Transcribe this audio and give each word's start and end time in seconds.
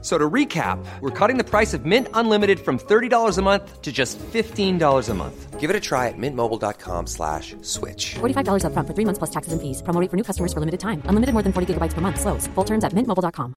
So 0.00 0.16
to 0.16 0.30
recap, 0.30 0.78
we're 1.00 1.10
cutting 1.10 1.38
the 1.38 1.44
price 1.44 1.74
of 1.74 1.84
Mint 1.84 2.06
Unlimited 2.14 2.60
from 2.60 2.78
$30 2.78 3.36
a 3.36 3.42
month 3.42 3.82
to 3.82 3.90
just 3.90 4.16
$15 4.18 5.08
a 5.08 5.14
month. 5.14 5.58
Give 5.58 5.70
it 5.70 5.74
a 5.74 5.80
try 5.80 6.06
at 6.06 6.14
mintmobile.com 6.16 7.08
slash 7.08 7.56
switch. 7.62 8.14
$45 8.20 8.62
upfront 8.62 8.86
for 8.86 8.94
three 8.94 9.04
months 9.04 9.18
plus 9.18 9.30
taxes 9.30 9.52
and 9.52 9.60
fees. 9.60 9.82
Promo 9.82 10.00
rate 10.00 10.08
for 10.08 10.16
new 10.16 10.22
customers 10.22 10.52
for 10.52 10.60
limited 10.60 10.78
time. 10.78 11.02
Unlimited 11.06 11.32
more 11.34 11.42
than 11.42 11.52
40 11.52 11.74
gigabytes 11.74 11.94
per 11.94 12.00
month. 12.00 12.20
Slows. 12.20 12.46
Full 12.54 12.64
terms 12.64 12.84
at 12.84 12.92
mintmobile.com. 12.92 13.54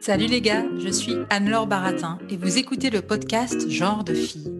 Salut 0.00 0.26
les 0.26 0.40
gars, 0.40 0.64
je 0.78 0.88
suis 0.88 1.14
Anne-Laure 1.28 1.66
Baratin 1.66 2.18
et 2.30 2.36
vous 2.36 2.58
écoutez 2.58 2.90
le 2.90 3.02
podcast 3.02 3.68
Genre 3.68 4.02
de 4.02 4.14
fille. 4.14 4.59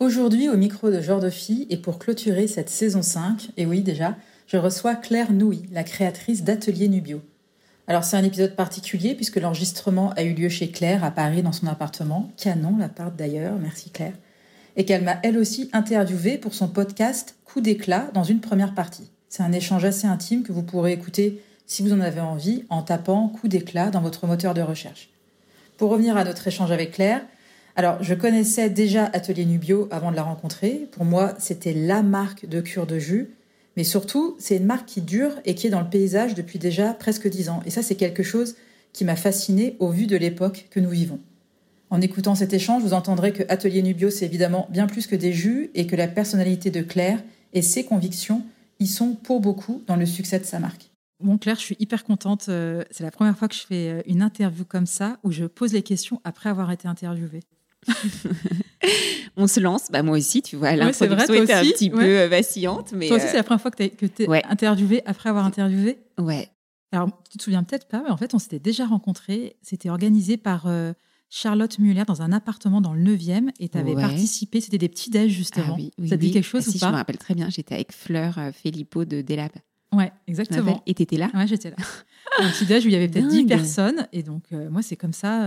Aujourd'hui, 0.00 0.48
au 0.48 0.56
micro 0.56 0.90
de 0.90 1.02
Genre 1.02 1.20
de 1.20 1.28
Fille, 1.28 1.66
et 1.68 1.76
pour 1.76 1.98
clôturer 1.98 2.46
cette 2.46 2.70
saison 2.70 3.02
5, 3.02 3.50
et 3.58 3.66
oui 3.66 3.82
déjà, 3.82 4.16
je 4.46 4.56
reçois 4.56 4.94
Claire 4.94 5.30
Nouy, 5.30 5.64
la 5.72 5.84
créatrice 5.84 6.42
d'Atelier 6.42 6.88
Nubio. 6.88 7.20
Alors 7.86 8.02
c'est 8.02 8.16
un 8.16 8.24
épisode 8.24 8.56
particulier 8.56 9.14
puisque 9.14 9.36
l'enregistrement 9.36 10.14
a 10.16 10.22
eu 10.22 10.32
lieu 10.32 10.48
chez 10.48 10.70
Claire 10.70 11.04
à 11.04 11.10
Paris 11.10 11.42
dans 11.42 11.52
son 11.52 11.66
appartement, 11.66 12.32
canon 12.38 12.78
l'appart 12.78 13.14
d'ailleurs, 13.14 13.58
merci 13.60 13.90
Claire, 13.90 14.14
et 14.74 14.86
qu'elle 14.86 15.04
m'a 15.04 15.18
elle 15.22 15.36
aussi 15.36 15.68
interviewée 15.74 16.38
pour 16.38 16.54
son 16.54 16.68
podcast 16.68 17.36
Coup 17.44 17.60
d'éclat 17.60 18.10
dans 18.14 18.24
une 18.24 18.40
première 18.40 18.74
partie. 18.74 19.10
C'est 19.28 19.42
un 19.42 19.52
échange 19.52 19.84
assez 19.84 20.06
intime 20.06 20.44
que 20.44 20.52
vous 20.52 20.62
pourrez 20.62 20.94
écouter 20.94 21.42
si 21.66 21.82
vous 21.82 21.92
en 21.92 22.00
avez 22.00 22.22
envie 22.22 22.64
en 22.70 22.80
tapant 22.80 23.28
Coup 23.28 23.48
d'éclat 23.48 23.90
dans 23.90 24.00
votre 24.00 24.26
moteur 24.26 24.54
de 24.54 24.62
recherche. 24.62 25.10
Pour 25.76 25.90
revenir 25.90 26.16
à 26.16 26.24
notre 26.24 26.48
échange 26.48 26.70
avec 26.70 26.92
Claire, 26.92 27.20
alors 27.80 28.02
je 28.02 28.12
connaissais 28.12 28.68
déjà 28.68 29.06
Atelier 29.06 29.46
Nubio 29.46 29.88
avant 29.90 30.10
de 30.10 30.16
la 30.16 30.22
rencontrer. 30.22 30.86
Pour 30.92 31.06
moi, 31.06 31.32
c'était 31.38 31.72
la 31.72 32.02
marque 32.02 32.46
de 32.46 32.60
cure 32.60 32.86
de 32.86 32.98
jus. 32.98 33.30
Mais 33.74 33.84
surtout, 33.84 34.36
c'est 34.38 34.58
une 34.58 34.66
marque 34.66 34.84
qui 34.84 35.00
dure 35.00 35.32
et 35.46 35.54
qui 35.54 35.66
est 35.66 35.70
dans 35.70 35.80
le 35.80 35.88
paysage 35.88 36.34
depuis 36.34 36.58
déjà 36.58 36.92
presque 36.92 37.26
dix 37.26 37.48
ans. 37.48 37.62
Et 37.64 37.70
ça, 37.70 37.82
c'est 37.82 37.94
quelque 37.94 38.22
chose 38.22 38.56
qui 38.92 39.06
m'a 39.06 39.16
fasciné 39.16 39.76
au 39.78 39.88
vu 39.88 40.06
de 40.06 40.18
l'époque 40.18 40.66
que 40.70 40.78
nous 40.78 40.90
vivons. 40.90 41.20
En 41.88 42.02
écoutant 42.02 42.34
cet 42.34 42.52
échange, 42.52 42.82
vous 42.82 42.92
entendrez 42.92 43.32
que 43.32 43.44
Atelier 43.48 43.80
Nubio, 43.80 44.10
c'est 44.10 44.26
évidemment 44.26 44.68
bien 44.68 44.86
plus 44.86 45.06
que 45.06 45.16
des 45.16 45.32
jus 45.32 45.70
et 45.74 45.86
que 45.86 45.96
la 45.96 46.06
personnalité 46.06 46.70
de 46.70 46.82
Claire 46.82 47.22
et 47.54 47.62
ses 47.62 47.86
convictions 47.86 48.42
y 48.78 48.88
sont 48.88 49.14
pour 49.14 49.40
beaucoup 49.40 49.82
dans 49.86 49.96
le 49.96 50.04
succès 50.04 50.38
de 50.38 50.44
sa 50.44 50.58
marque. 50.58 50.90
Bon, 51.18 51.38
Claire, 51.38 51.56
je 51.56 51.62
suis 51.62 51.76
hyper 51.78 52.04
contente. 52.04 52.50
Euh, 52.50 52.84
c'est 52.90 53.04
la 53.04 53.10
première 53.10 53.38
fois 53.38 53.48
que 53.48 53.54
je 53.54 53.64
fais 53.66 53.88
euh, 53.88 54.02
une 54.04 54.20
interview 54.20 54.66
comme 54.66 54.86
ça, 54.86 55.18
où 55.24 55.30
je 55.30 55.46
pose 55.46 55.72
les 55.72 55.82
questions 55.82 56.20
après 56.24 56.50
avoir 56.50 56.70
été 56.72 56.86
interviewée. 56.86 57.40
on 59.36 59.46
se 59.46 59.60
lance. 59.60 59.90
Bah, 59.90 60.02
moi 60.02 60.16
aussi, 60.16 60.42
tu 60.42 60.56
vois, 60.56 60.76
l'introduction 60.76 61.34
était 61.34 61.52
un 61.52 61.62
petit 61.62 61.90
peu 61.90 62.02
euh, 62.02 62.28
vacillante. 62.28 62.92
Mais 62.92 63.08
toi 63.08 63.16
aussi, 63.16 63.26
c'est 63.28 63.36
la 63.36 63.42
première 63.42 63.60
fois 63.60 63.70
que 63.70 63.82
tu 63.84 64.22
es, 64.22 64.28
ouais. 64.28 64.42
interviewée 64.48 65.02
après 65.06 65.28
avoir 65.28 65.44
interviewé? 65.44 65.98
Ouais. 66.18 66.48
Alors, 66.92 67.08
tu 67.30 67.38
te 67.38 67.42
souviens 67.42 67.62
peut-être 67.62 67.88
pas, 67.88 68.02
mais 68.02 68.10
en 68.10 68.16
fait, 68.16 68.34
on 68.34 68.38
s'était 68.38 68.58
déjà 68.58 68.86
rencontrés. 68.86 69.56
C'était 69.62 69.90
organisé 69.90 70.36
par 70.36 70.66
Charlotte 71.28 71.78
Muller 71.78 72.04
dans 72.06 72.22
un 72.22 72.32
appartement 72.32 72.80
dans 72.80 72.92
le 72.92 73.02
9e 73.02 73.50
et 73.60 73.68
tu 73.68 73.78
avais 73.78 73.94
participé. 73.94 74.60
C'était 74.60 74.78
des 74.78 74.88
petits 74.88 75.10
déj, 75.10 75.32
justement. 75.32 75.76
Ah, 75.78 75.82
oui, 75.98 76.08
Ça 76.08 76.16
dit 76.16 76.32
quelque 76.32 76.44
chose 76.44 76.64
ah, 76.66 76.68
ou 76.68 76.72
si, 76.72 76.78
pas 76.78 76.86
Je 76.86 76.92
me 76.92 76.96
rappelle 76.96 77.18
très 77.18 77.34
bien. 77.34 77.48
J'étais 77.48 77.74
avec 77.74 77.92
Fleur 77.92 78.38
Filippo 78.52 79.04
de 79.04 79.22
Delab. 79.22 79.52
Ouais, 79.92 80.12
exactement. 80.26 80.82
Et 80.86 80.94
tu 80.94 81.02
étais 81.02 81.16
là? 81.16 81.30
Ouais, 81.34 81.46
j'étais 81.46 81.70
là. 81.70 81.76
un 82.40 82.50
petit 82.50 82.66
déj 82.66 82.84
où 82.84 82.88
il 82.88 82.92
y 82.92 82.96
avait 82.96 83.08
peut-être 83.08 83.28
10 83.28 83.44
personnes. 83.44 84.06
Et 84.12 84.22
donc, 84.22 84.44
euh, 84.52 84.70
moi, 84.70 84.82
c'est 84.82 84.96
comme 84.96 85.12
ça. 85.12 85.44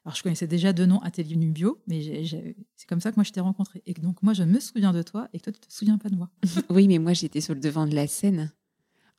Euh, 0.00 0.08
alors, 0.08 0.16
je 0.16 0.22
connaissais 0.22 0.46
déjà 0.46 0.72
deux 0.72 0.86
noms 0.86 1.00
Atelier 1.00 1.36
Nubio, 1.36 1.80
mais 1.86 2.24
c'est 2.76 2.88
comme 2.88 3.00
ça 3.00 3.10
que 3.10 3.16
moi, 3.16 3.24
je 3.24 3.32
t'ai 3.32 3.40
rencontré. 3.40 3.82
Et 3.86 3.94
donc, 3.94 4.22
moi, 4.22 4.32
je 4.32 4.42
me 4.42 4.60
souviens 4.60 4.92
de 4.92 5.02
toi 5.02 5.28
et 5.32 5.38
que 5.38 5.44
toi, 5.44 5.52
tu 5.52 5.60
te 5.60 5.72
souviens 5.72 5.98
pas 5.98 6.08
de 6.08 6.16
moi. 6.16 6.30
oui, 6.70 6.88
mais 6.88 6.98
moi, 6.98 7.12
j'étais 7.12 7.40
sur 7.40 7.54
le 7.54 7.60
devant 7.60 7.86
de 7.86 7.94
la 7.94 8.06
scène. 8.06 8.52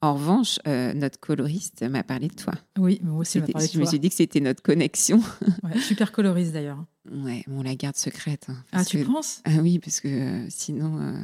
En 0.04 0.16
revanche, 0.16 0.58
euh, 0.68 0.94
notre 0.94 1.20
coloriste 1.20 1.84
m'a 1.84 2.02
parlé 2.02 2.28
de 2.28 2.34
toi. 2.34 2.54
Oui, 2.80 3.00
moi 3.04 3.20
aussi, 3.20 3.40
m'a 3.40 3.46
parlé 3.46 3.68
de 3.68 3.72
je 3.74 3.80
me 3.80 3.86
suis 3.86 4.00
dit 4.00 4.10
que 4.10 4.16
c'était 4.16 4.40
notre 4.40 4.64
connexion. 4.64 5.22
Ouais, 5.64 5.80
super 5.80 6.12
coloriste 6.12 6.54
d'ailleurs. 6.54 6.84
Ouais, 7.12 7.44
on 7.48 7.62
la 7.62 7.76
garde 7.76 7.96
secrète. 7.96 8.48
Hein, 8.50 8.64
ah, 8.72 8.84
tu 8.84 9.04
penses? 9.06 9.44
Ah 9.46 9.58
oui, 9.62 9.78
parce 9.78 10.00
que 10.00 10.48
sinon, 10.50 11.16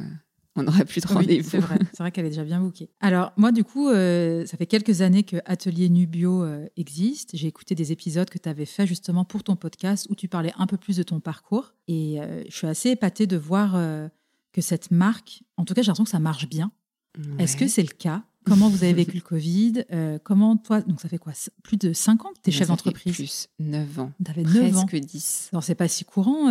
on 0.58 0.64
n'aura 0.64 0.84
plus 0.84 1.00
de 1.00 1.06
rendez-vous. 1.06 1.48
c'est 1.48 1.58
vrai, 1.58 1.78
c'est 1.92 1.98
vrai 1.98 2.12
qu'elle 2.12 2.26
est 2.26 2.30
déjà 2.30 2.44
bien 2.44 2.60
bookée. 2.60 2.90
Alors 3.00 3.32
moi, 3.36 3.52
du 3.52 3.64
coup, 3.64 3.88
euh, 3.88 4.44
ça 4.46 4.56
fait 4.56 4.66
quelques 4.66 5.00
années 5.00 5.22
que 5.22 5.36
Atelier 5.44 5.88
Nubio 5.88 6.42
euh, 6.42 6.66
existe. 6.76 7.30
J'ai 7.34 7.46
écouté 7.46 7.74
des 7.74 7.92
épisodes 7.92 8.28
que 8.28 8.38
tu 8.38 8.48
avais 8.48 8.66
fait 8.66 8.86
justement 8.86 9.24
pour 9.24 9.44
ton 9.44 9.56
podcast 9.56 10.06
où 10.10 10.14
tu 10.14 10.28
parlais 10.28 10.52
un 10.58 10.66
peu 10.66 10.76
plus 10.76 10.96
de 10.96 11.02
ton 11.02 11.20
parcours. 11.20 11.74
Et 11.86 12.20
euh, 12.20 12.42
je 12.48 12.56
suis 12.56 12.66
assez 12.66 12.90
épatée 12.90 13.26
de 13.26 13.36
voir 13.36 13.78
que 14.52 14.60
cette 14.60 14.90
marque, 14.90 15.42
en 15.56 15.64
tout 15.64 15.74
cas, 15.74 15.82
j'ai 15.82 15.86
l'impression 15.86 16.04
que 16.04 16.10
ça 16.10 16.18
marche 16.18 16.48
bien. 16.48 16.72
Est-ce 17.38 17.56
que 17.56 17.68
c'est 17.68 17.82
le 17.82 17.88
cas? 17.88 18.24
Comment 18.44 18.68
vous 18.68 18.84
avez 18.84 18.92
vécu 19.04 19.16
le 19.16 19.22
Covid? 19.22 19.84
Comment 20.24 20.56
toi, 20.56 20.80
donc 20.80 21.00
ça 21.00 21.08
fait 21.08 21.18
quoi? 21.18 21.32
Plus 21.62 21.76
de 21.76 21.92
5 21.92 22.24
ans 22.24 22.30
que 22.34 22.40
tu 22.42 22.50
es 22.50 22.52
chef 22.52 22.68
d'entreprise? 22.68 23.14
Plus 23.14 23.48
9 23.58 23.98
ans. 24.00 24.12
Tu 24.24 24.30
avais 24.30 24.42
9 24.42 24.76
ans. 24.76 24.86
Presque 24.86 25.04
10. 25.04 25.50
Alors 25.52 25.62
c'est 25.62 25.74
pas 25.74 25.88
si 25.88 26.04
courant 26.04 26.48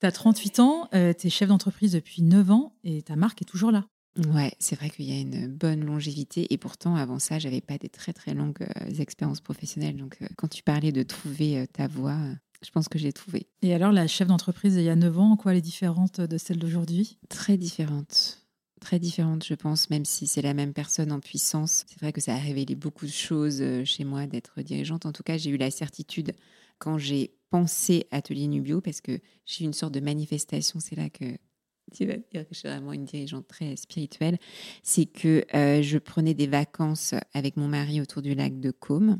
tu 0.00 0.06
as 0.06 0.12
38 0.12 0.60
ans, 0.60 0.88
euh, 0.94 1.12
tu 1.12 1.26
es 1.26 1.30
chef 1.30 1.48
d'entreprise 1.48 1.92
depuis 1.92 2.22
9 2.22 2.50
ans 2.50 2.72
et 2.84 3.02
ta 3.02 3.16
marque 3.16 3.42
est 3.42 3.44
toujours 3.46 3.70
là. 3.70 3.86
Ouais, 4.34 4.52
c'est 4.58 4.76
vrai 4.76 4.90
qu'il 4.90 5.04
y 5.04 5.12
a 5.16 5.20
une 5.20 5.46
bonne 5.46 5.84
longévité 5.84 6.52
et 6.52 6.58
pourtant 6.58 6.96
avant 6.96 7.18
ça, 7.18 7.38
j'avais 7.38 7.60
pas 7.60 7.78
des 7.78 7.88
très 7.88 8.12
très 8.12 8.34
longues 8.34 8.62
euh, 8.62 8.94
expériences 8.98 9.40
professionnelles. 9.40 9.96
Donc 9.96 10.16
euh, 10.20 10.26
quand 10.36 10.48
tu 10.48 10.62
parlais 10.62 10.90
de 10.90 11.02
trouver 11.02 11.66
ta 11.72 11.86
voie, 11.86 12.18
je 12.62 12.70
pense 12.70 12.88
que 12.88 12.98
j'ai 12.98 13.12
trouvé. 13.12 13.46
Et 13.62 13.72
alors 13.72 13.92
la 13.92 14.06
chef 14.06 14.26
d'entreprise 14.26 14.74
il 14.74 14.82
y 14.82 14.88
a 14.88 14.96
9 14.96 15.18
ans, 15.18 15.32
en 15.32 15.36
quoi 15.36 15.52
elle 15.52 15.58
est 15.58 15.62
différente 15.62 16.20
de 16.20 16.38
celle 16.38 16.58
d'aujourd'hui? 16.58 17.18
Très 17.28 17.56
différente. 17.56 18.38
Très 18.80 18.98
différente, 18.98 19.44
je 19.44 19.54
pense, 19.54 19.90
même 19.90 20.06
si 20.06 20.26
c'est 20.26 20.40
la 20.40 20.54
même 20.54 20.72
personne 20.72 21.12
en 21.12 21.20
puissance. 21.20 21.84
C'est 21.86 22.00
vrai 22.00 22.14
que 22.14 22.20
ça 22.22 22.34
a 22.34 22.38
révélé 22.38 22.74
beaucoup 22.74 23.04
de 23.04 23.10
choses 23.10 23.62
chez 23.84 24.04
moi 24.04 24.26
d'être 24.26 24.62
dirigeante. 24.62 25.04
En 25.04 25.12
tout 25.12 25.22
cas, 25.22 25.36
j'ai 25.36 25.50
eu 25.50 25.58
la 25.58 25.70
certitude 25.70 26.32
quand 26.78 26.96
j'ai 26.96 27.34
pensé 27.50 28.06
Atelier 28.10 28.46
Nubio, 28.46 28.80
parce 28.80 29.00
que 29.00 29.18
j'ai 29.44 29.64
une 29.64 29.72
sorte 29.72 29.92
de 29.92 30.00
manifestation, 30.00 30.80
c'est 30.80 30.96
là 30.96 31.10
que 31.10 31.24
tu 31.92 32.06
vas 32.06 32.16
dire 32.16 32.42
que 32.48 32.52
je 32.52 32.58
suis 32.58 32.68
vraiment 32.68 32.92
une 32.92 33.04
dirigeante 33.04 33.48
très 33.48 33.74
spirituelle, 33.76 34.38
c'est 34.82 35.06
que 35.06 35.44
euh, 35.54 35.82
je 35.82 35.98
prenais 35.98 36.34
des 36.34 36.46
vacances 36.46 37.14
avec 37.34 37.56
mon 37.56 37.68
mari 37.68 38.00
autour 38.00 38.22
du 38.22 38.34
lac 38.34 38.60
de 38.60 38.70
Côme. 38.70 39.18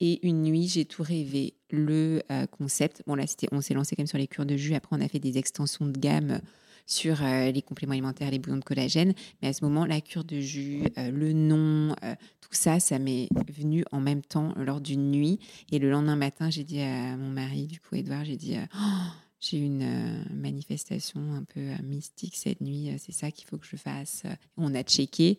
Et 0.00 0.26
une 0.26 0.42
nuit, 0.42 0.66
j'ai 0.66 0.84
tout 0.84 1.04
rêvé. 1.04 1.54
Le 1.70 2.22
euh, 2.32 2.46
concept, 2.46 3.04
bon 3.06 3.14
là, 3.14 3.24
on 3.52 3.60
s'est 3.60 3.74
lancé 3.74 3.94
quand 3.94 4.00
même 4.02 4.08
sur 4.08 4.18
les 4.18 4.26
cures 4.26 4.46
de 4.46 4.56
jus. 4.56 4.74
Après, 4.74 4.96
on 4.96 5.00
a 5.00 5.06
fait 5.06 5.20
des 5.20 5.38
extensions 5.38 5.86
de 5.86 5.96
gamme 5.96 6.40
sur 6.86 7.22
euh, 7.22 7.50
les 7.50 7.62
compléments 7.62 7.92
alimentaires, 7.92 8.30
les 8.30 8.38
bouillons 8.38 8.58
de 8.58 8.64
collagène. 8.64 9.14
Mais 9.40 9.48
à 9.48 9.52
ce 9.52 9.64
moment, 9.64 9.84
la 9.84 10.00
cure 10.00 10.24
de 10.24 10.40
jus, 10.40 10.84
euh, 10.98 11.10
le 11.10 11.32
nom, 11.32 11.94
euh, 12.04 12.14
tout 12.40 12.52
ça, 12.52 12.80
ça 12.80 12.98
m'est 12.98 13.28
venu 13.48 13.84
en 13.92 14.00
même 14.00 14.22
temps 14.22 14.52
lors 14.56 14.80
d'une 14.80 15.10
nuit. 15.10 15.38
Et 15.70 15.78
le 15.78 15.90
lendemain 15.90 16.16
matin, 16.16 16.50
j'ai 16.50 16.64
dit 16.64 16.80
à 16.80 17.16
mon 17.16 17.30
mari, 17.30 17.66
du 17.66 17.80
coup, 17.80 17.94
Edouard, 17.94 18.24
j'ai 18.24 18.36
dit. 18.36 18.56
Oh, 18.74 19.10
j'ai 19.40 19.58
eu 19.58 19.64
une 19.64 20.24
manifestation 20.32 21.20
un 21.32 21.42
peu 21.42 21.72
mystique 21.82 22.36
cette 22.36 22.60
nuit, 22.60 22.92
c'est 22.98 23.10
ça 23.10 23.32
qu'il 23.32 23.44
faut 23.48 23.58
que 23.58 23.66
je 23.66 23.74
fasse. 23.74 24.22
On 24.56 24.72
a 24.72 24.84
checké, 24.84 25.36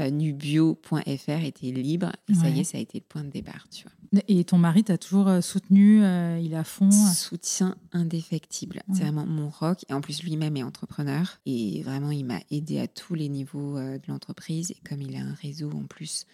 euh, 0.00 0.10
nubio.fr 0.10 1.44
était 1.44 1.70
libre. 1.70 2.12
Et 2.28 2.34
ça 2.34 2.48
y 2.48 2.60
est, 2.60 2.64
ça 2.64 2.78
a 2.78 2.80
été 2.80 2.98
le 2.98 3.04
point 3.04 3.22
de 3.22 3.30
départ. 3.30 3.68
Tu 3.70 3.84
vois. 3.84 4.22
Et 4.28 4.44
ton 4.44 4.58
mari 4.58 4.82
t'a 4.84 4.98
toujours 4.98 5.28
euh, 5.28 5.40
soutenu 5.40 6.02
euh, 6.02 6.38
Il 6.42 6.54
a 6.54 6.64
fond 6.64 6.90
Soutien 6.90 7.76
indéfectible. 7.92 8.82
C'est 8.92 9.02
vraiment 9.02 9.26
mon 9.26 9.48
rock. 9.48 9.84
Et 9.88 9.94
en 9.94 10.00
plus, 10.00 10.22
lui-même 10.22 10.56
est 10.56 10.62
entrepreneur. 10.62 11.38
Et 11.46 11.82
vraiment, 11.82 12.10
il 12.10 12.24
m'a 12.24 12.40
aidé 12.50 12.80
à 12.80 12.88
tous 12.88 13.14
les 13.14 13.28
niveaux 13.28 13.78
de 13.78 14.02
l'entreprise. 14.08 14.72
Et 14.72 14.88
comme 14.88 15.00
il 15.00 15.14
a 15.16 15.20
un 15.20 15.34
réseau 15.34 15.70
en 15.70 15.84
plus, 15.84 16.26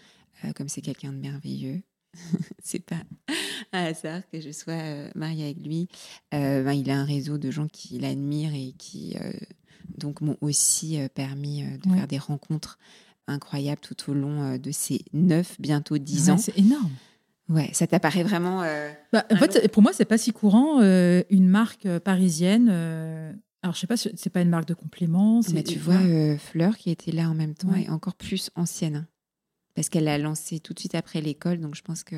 comme 0.56 0.68
c'est 0.68 0.80
quelqu'un 0.80 1.12
de 1.12 1.18
merveilleux, 1.18 1.82
c'est 2.62 2.84
pas 2.84 3.02
un 3.72 3.84
hasard 3.84 4.22
que 4.32 4.40
je 4.40 4.50
sois 4.50 5.10
mariée 5.14 5.44
avec 5.44 5.64
lui. 5.64 5.88
Ben, 6.32 6.72
il 6.72 6.90
a 6.90 6.98
un 6.98 7.04
réseau 7.04 7.38
de 7.38 7.50
gens 7.50 7.68
qui 7.68 7.98
l'admirent 7.98 8.54
et 8.54 8.72
qui 8.78 9.16
donc 9.98 10.22
m'ont 10.22 10.38
aussi 10.40 10.98
permis 11.14 11.62
de 11.62 11.90
faire 11.90 12.08
des 12.08 12.18
rencontres 12.18 12.78
incroyable 13.30 13.80
tout 13.80 14.10
au 14.10 14.14
long 14.14 14.42
euh, 14.42 14.58
de 14.58 14.70
ces 14.70 15.04
9, 15.12 15.56
bientôt 15.60 15.98
10 15.98 16.26
Ouais, 16.26 16.30
ans. 16.32 16.38
C'est 16.38 16.58
énorme. 16.58 16.90
Ouais, 17.48 17.70
ça 17.72 17.86
t'apparaît 17.86 18.22
vraiment. 18.22 18.62
euh, 18.62 18.90
Bah, 19.12 19.24
en 19.30 19.36
fait, 19.36 19.70
pour 19.72 19.82
moi, 19.82 19.92
c'est 19.92 20.04
pas 20.04 20.18
si 20.18 20.32
courant 20.32 20.80
euh, 20.82 21.22
une 21.30 21.48
marque 21.48 21.88
parisienne. 21.98 22.68
euh, 22.70 23.32
alors, 23.62 23.74
je 23.74 23.80
sais 23.80 23.86
pas, 23.86 23.96
c'est 23.96 24.30
pas 24.30 24.40
une 24.42 24.48
marque 24.50 24.68
de 24.68 24.74
compléments. 24.74 25.42
c'est- 25.42 25.52
Mais 25.52 25.62
tu 25.64 25.78
vois, 25.78 25.98
Fleur, 26.38 26.76
qui 26.76 26.90
était 26.90 27.12
là 27.12 27.28
en 27.28 27.34
même 27.34 27.54
temps, 27.54 27.68
Ouais. 27.68 27.82
est 27.84 27.88
encore 27.90 28.14
plus 28.14 28.50
ancienne. 28.54 28.96
hein. 28.96 29.06
Parce 29.74 29.88
qu'elle 29.88 30.04
l'a 30.04 30.18
lancé 30.18 30.60
tout 30.60 30.74
de 30.74 30.78
suite 30.78 30.94
après 30.94 31.20
l'école, 31.20 31.58
donc 31.60 31.74
je 31.74 31.82
pense 31.82 32.02
que. 32.04 32.16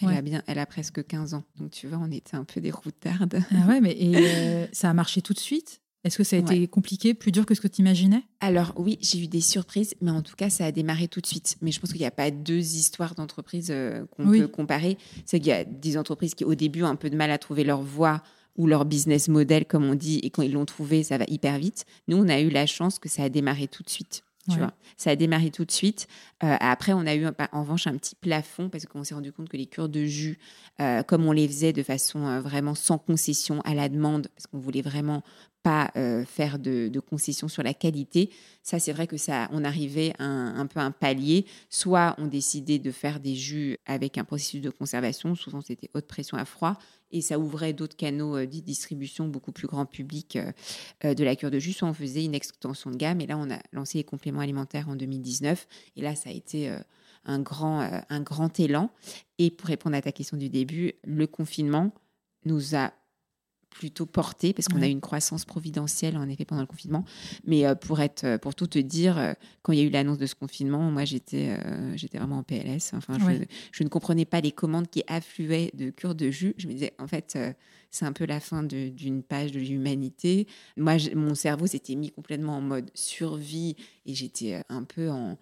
Elle, 0.00 0.06
Ouais. 0.08 0.16
a 0.16 0.22
bien, 0.22 0.42
elle 0.46 0.60
a 0.60 0.66
presque 0.66 1.04
15 1.04 1.34
ans. 1.34 1.42
Donc 1.58 1.72
tu 1.72 1.88
vois, 1.88 1.98
on 2.00 2.10
était 2.12 2.36
un 2.36 2.44
peu 2.44 2.60
des 2.60 2.70
routardes. 2.70 3.40
Ah 3.50 3.66
ouais, 3.66 3.80
mais 3.80 3.92
et, 3.98 4.68
ça 4.72 4.90
a 4.90 4.94
marché 4.94 5.22
tout 5.22 5.32
de 5.32 5.40
suite? 5.40 5.80
Est-ce 6.04 6.16
que 6.16 6.24
ça 6.24 6.36
a 6.36 6.38
été 6.38 6.60
Ouais. 6.60 6.66
compliqué, 6.68 7.12
plus 7.12 7.32
dur 7.32 7.44
que 7.44 7.54
ce 7.54 7.60
que 7.60 7.66
tu 7.68 7.80
imaginais 7.80 8.22
Alors 8.40 8.72
oui, 8.76 8.98
j'ai 9.00 9.18
eu 9.20 9.26
des 9.26 9.40
surprises, 9.40 9.94
mais 10.00 10.10
en 10.12 10.22
tout 10.22 10.36
cas, 10.36 10.48
ça 10.48 10.64
a 10.66 10.72
démarré 10.72 11.08
tout 11.08 11.20
de 11.20 11.26
suite. 11.26 11.56
Mais 11.60 11.72
je 11.72 11.80
pense 11.80 11.90
qu'il 11.90 12.00
n'y 12.00 12.06
a 12.06 12.10
pas 12.12 12.30
deux 12.30 12.76
histoires 12.76 13.14
d'entreprises 13.16 13.68
euh, 13.70 14.06
qu'on 14.16 14.28
Oui. 14.28 14.40
peut 14.40 14.48
comparer. 14.48 14.96
C'est 15.26 15.38
qu'il 15.40 15.48
y 15.48 15.52
a 15.52 15.64
des 15.64 15.96
entreprises 15.98 16.34
qui, 16.34 16.44
au 16.44 16.54
début, 16.54 16.82
ont 16.84 16.88
un 16.88 16.96
peu 16.96 17.10
de 17.10 17.16
mal 17.16 17.30
à 17.32 17.38
trouver 17.38 17.64
leur 17.64 17.82
voie 17.82 18.22
ou 18.56 18.66
leur 18.66 18.84
business 18.84 19.28
model, 19.28 19.66
comme 19.66 19.84
on 19.84 19.94
dit, 19.94 20.18
et 20.22 20.30
quand 20.30 20.42
ils 20.42 20.52
l'ont 20.52 20.64
trouvé, 20.66 21.02
ça 21.02 21.18
va 21.18 21.24
hyper 21.28 21.58
vite. 21.58 21.84
Nous, 22.08 22.16
on 22.16 22.28
a 22.28 22.40
eu 22.40 22.48
la 22.50 22.66
chance 22.66 22.98
que 22.98 23.08
ça 23.08 23.24
a 23.24 23.28
démarré 23.28 23.68
tout 23.68 23.82
de 23.82 23.90
suite. 23.90 24.22
Tu 24.48 24.54
Ouais. 24.54 24.60
vois, 24.60 24.72
ça 24.96 25.10
a 25.10 25.16
démarré 25.16 25.50
tout 25.50 25.66
de 25.66 25.70
suite. 25.70 26.08
Euh, 26.42 26.56
après, 26.58 26.94
on 26.94 27.00
a 27.06 27.14
eu 27.14 27.26
un- 27.26 27.34
en 27.52 27.60
revanche 27.60 27.86
un 27.86 27.94
petit 27.98 28.14
plafond 28.14 28.70
parce 28.70 28.86
qu'on 28.86 29.04
s'est 29.04 29.12
rendu 29.14 29.30
compte 29.30 29.50
que 29.50 29.58
les 29.58 29.66
cures 29.66 29.90
de 29.90 30.04
jus, 30.06 30.38
euh, 30.80 31.02
comme 31.02 31.26
on 31.26 31.32
les 31.32 31.46
faisait 31.46 31.74
de 31.74 31.82
façon 31.82 32.24
euh, 32.26 32.40
vraiment 32.40 32.74
sans 32.74 32.96
concession 32.96 33.60
à 33.66 33.74
la 33.74 33.90
demande, 33.90 34.28
parce 34.34 34.46
qu'on 34.46 34.58
voulait 34.58 34.80
vraiment 34.80 35.22
pas 35.62 35.90
euh, 35.96 36.24
faire 36.24 36.58
de, 36.58 36.90
concessions 37.00 37.48
sur 37.48 37.62
la 37.62 37.74
qualité, 37.74 38.30
ça 38.62 38.78
c'est 38.78 38.92
vrai 38.92 39.06
que 39.06 39.16
ça, 39.16 39.48
on 39.52 39.64
arrivait 39.64 40.12
à 40.18 40.24
un, 40.24 40.56
un 40.56 40.66
peu 40.66 40.80
un 40.80 40.90
palier. 40.90 41.46
Soit 41.70 42.14
on 42.18 42.26
décidait 42.26 42.78
de 42.78 42.90
faire 42.90 43.20
des 43.20 43.34
jus 43.34 43.78
avec 43.86 44.18
un 44.18 44.24
processus 44.24 44.60
de 44.60 44.70
conservation, 44.70 45.34
souvent 45.34 45.60
c'était 45.60 45.90
haute 45.94 46.06
pression 46.06 46.36
à 46.36 46.44
froid, 46.44 46.78
et 47.10 47.20
ça 47.20 47.38
ouvrait 47.38 47.72
d'autres 47.72 47.96
canaux 47.96 48.36
euh, 48.36 48.46
de 48.46 48.60
distribution 48.60 49.28
beaucoup 49.28 49.52
plus 49.52 49.66
grand 49.66 49.86
public 49.86 50.36
euh, 50.36 50.52
euh, 51.04 51.14
de 51.14 51.24
la 51.24 51.36
cure 51.36 51.50
de 51.50 51.58
jus. 51.58 51.72
Soit 51.72 51.88
on 51.88 51.94
faisait 51.94 52.24
une 52.24 52.34
extension 52.34 52.90
de 52.90 52.96
gamme, 52.96 53.20
et 53.20 53.26
là 53.26 53.38
on 53.38 53.50
a 53.50 53.58
lancé 53.72 53.98
les 53.98 54.04
compléments 54.04 54.40
alimentaires 54.40 54.88
en 54.88 54.96
2019, 54.96 55.66
et 55.96 56.02
là 56.02 56.14
ça 56.14 56.30
a 56.30 56.32
été 56.32 56.74
un 57.24 57.40
grand, 57.40 57.80
un 58.08 58.20
grand 58.20 58.58
élan. 58.60 58.90
Et 59.38 59.50
pour 59.50 59.68
répondre 59.68 59.96
à 59.96 60.02
ta 60.02 60.12
question 60.12 60.36
du 60.36 60.48
début, 60.48 60.92
le 61.04 61.26
confinement 61.26 61.92
nous 62.44 62.74
a 62.74 62.92
plutôt 63.70 64.06
porté 64.06 64.52
parce 64.52 64.66
qu'on 64.68 64.82
a 64.82 64.88
eu 64.88 64.90
une 64.90 65.00
croissance 65.00 65.44
providentielle 65.44 66.16
en 66.16 66.28
effet 66.28 66.44
pendant 66.44 66.62
le 66.62 66.66
confinement. 66.66 67.04
Mais 67.44 67.66
euh, 67.66 67.74
pour 67.74 68.00
être, 68.00 68.24
euh, 68.24 68.38
pour 68.38 68.54
tout 68.54 68.66
te 68.66 68.78
dire, 68.78 69.18
euh, 69.18 69.32
quand 69.62 69.72
il 69.72 69.78
y 69.78 69.82
a 69.82 69.84
eu 69.84 69.90
l'annonce 69.90 70.18
de 70.18 70.26
ce 70.26 70.34
confinement, 70.34 70.90
moi 70.90 71.04
j'étais, 71.04 71.56
euh, 71.64 71.96
j'étais 71.96 72.18
vraiment 72.18 72.38
en 72.38 72.42
PLS. 72.42 72.92
Enfin, 72.94 73.18
je, 73.18 73.24
Ouais. 73.24 73.48
je 73.72 73.84
ne 73.84 73.88
comprenais 73.88 74.24
pas 74.24 74.40
les 74.40 74.52
commandes 74.52 74.88
qui 74.88 75.02
affluaient 75.06 75.70
de 75.74 75.90
cure 75.90 76.14
de 76.14 76.30
jus. 76.30 76.54
Je 76.58 76.66
me 76.66 76.72
disais, 76.72 76.92
en 76.98 77.06
fait, 77.06 77.38
c'est 77.90 78.04
un 78.04 78.12
peu 78.12 78.26
la 78.26 78.40
fin 78.40 78.62
d'une 78.62 79.22
page 79.22 79.52
de 79.52 79.60
l'humanité. 79.60 80.46
Moi, 80.76 80.96
mon 81.14 81.34
cerveau 81.34 81.66
s'était 81.66 81.94
mis 81.94 82.10
complètement 82.10 82.56
en 82.56 82.60
mode 82.60 82.90
survie 82.94 83.76
et 84.06 84.14
j'étais 84.14 84.62
un 84.68 84.82
peu 84.84 85.08
en 85.10 85.38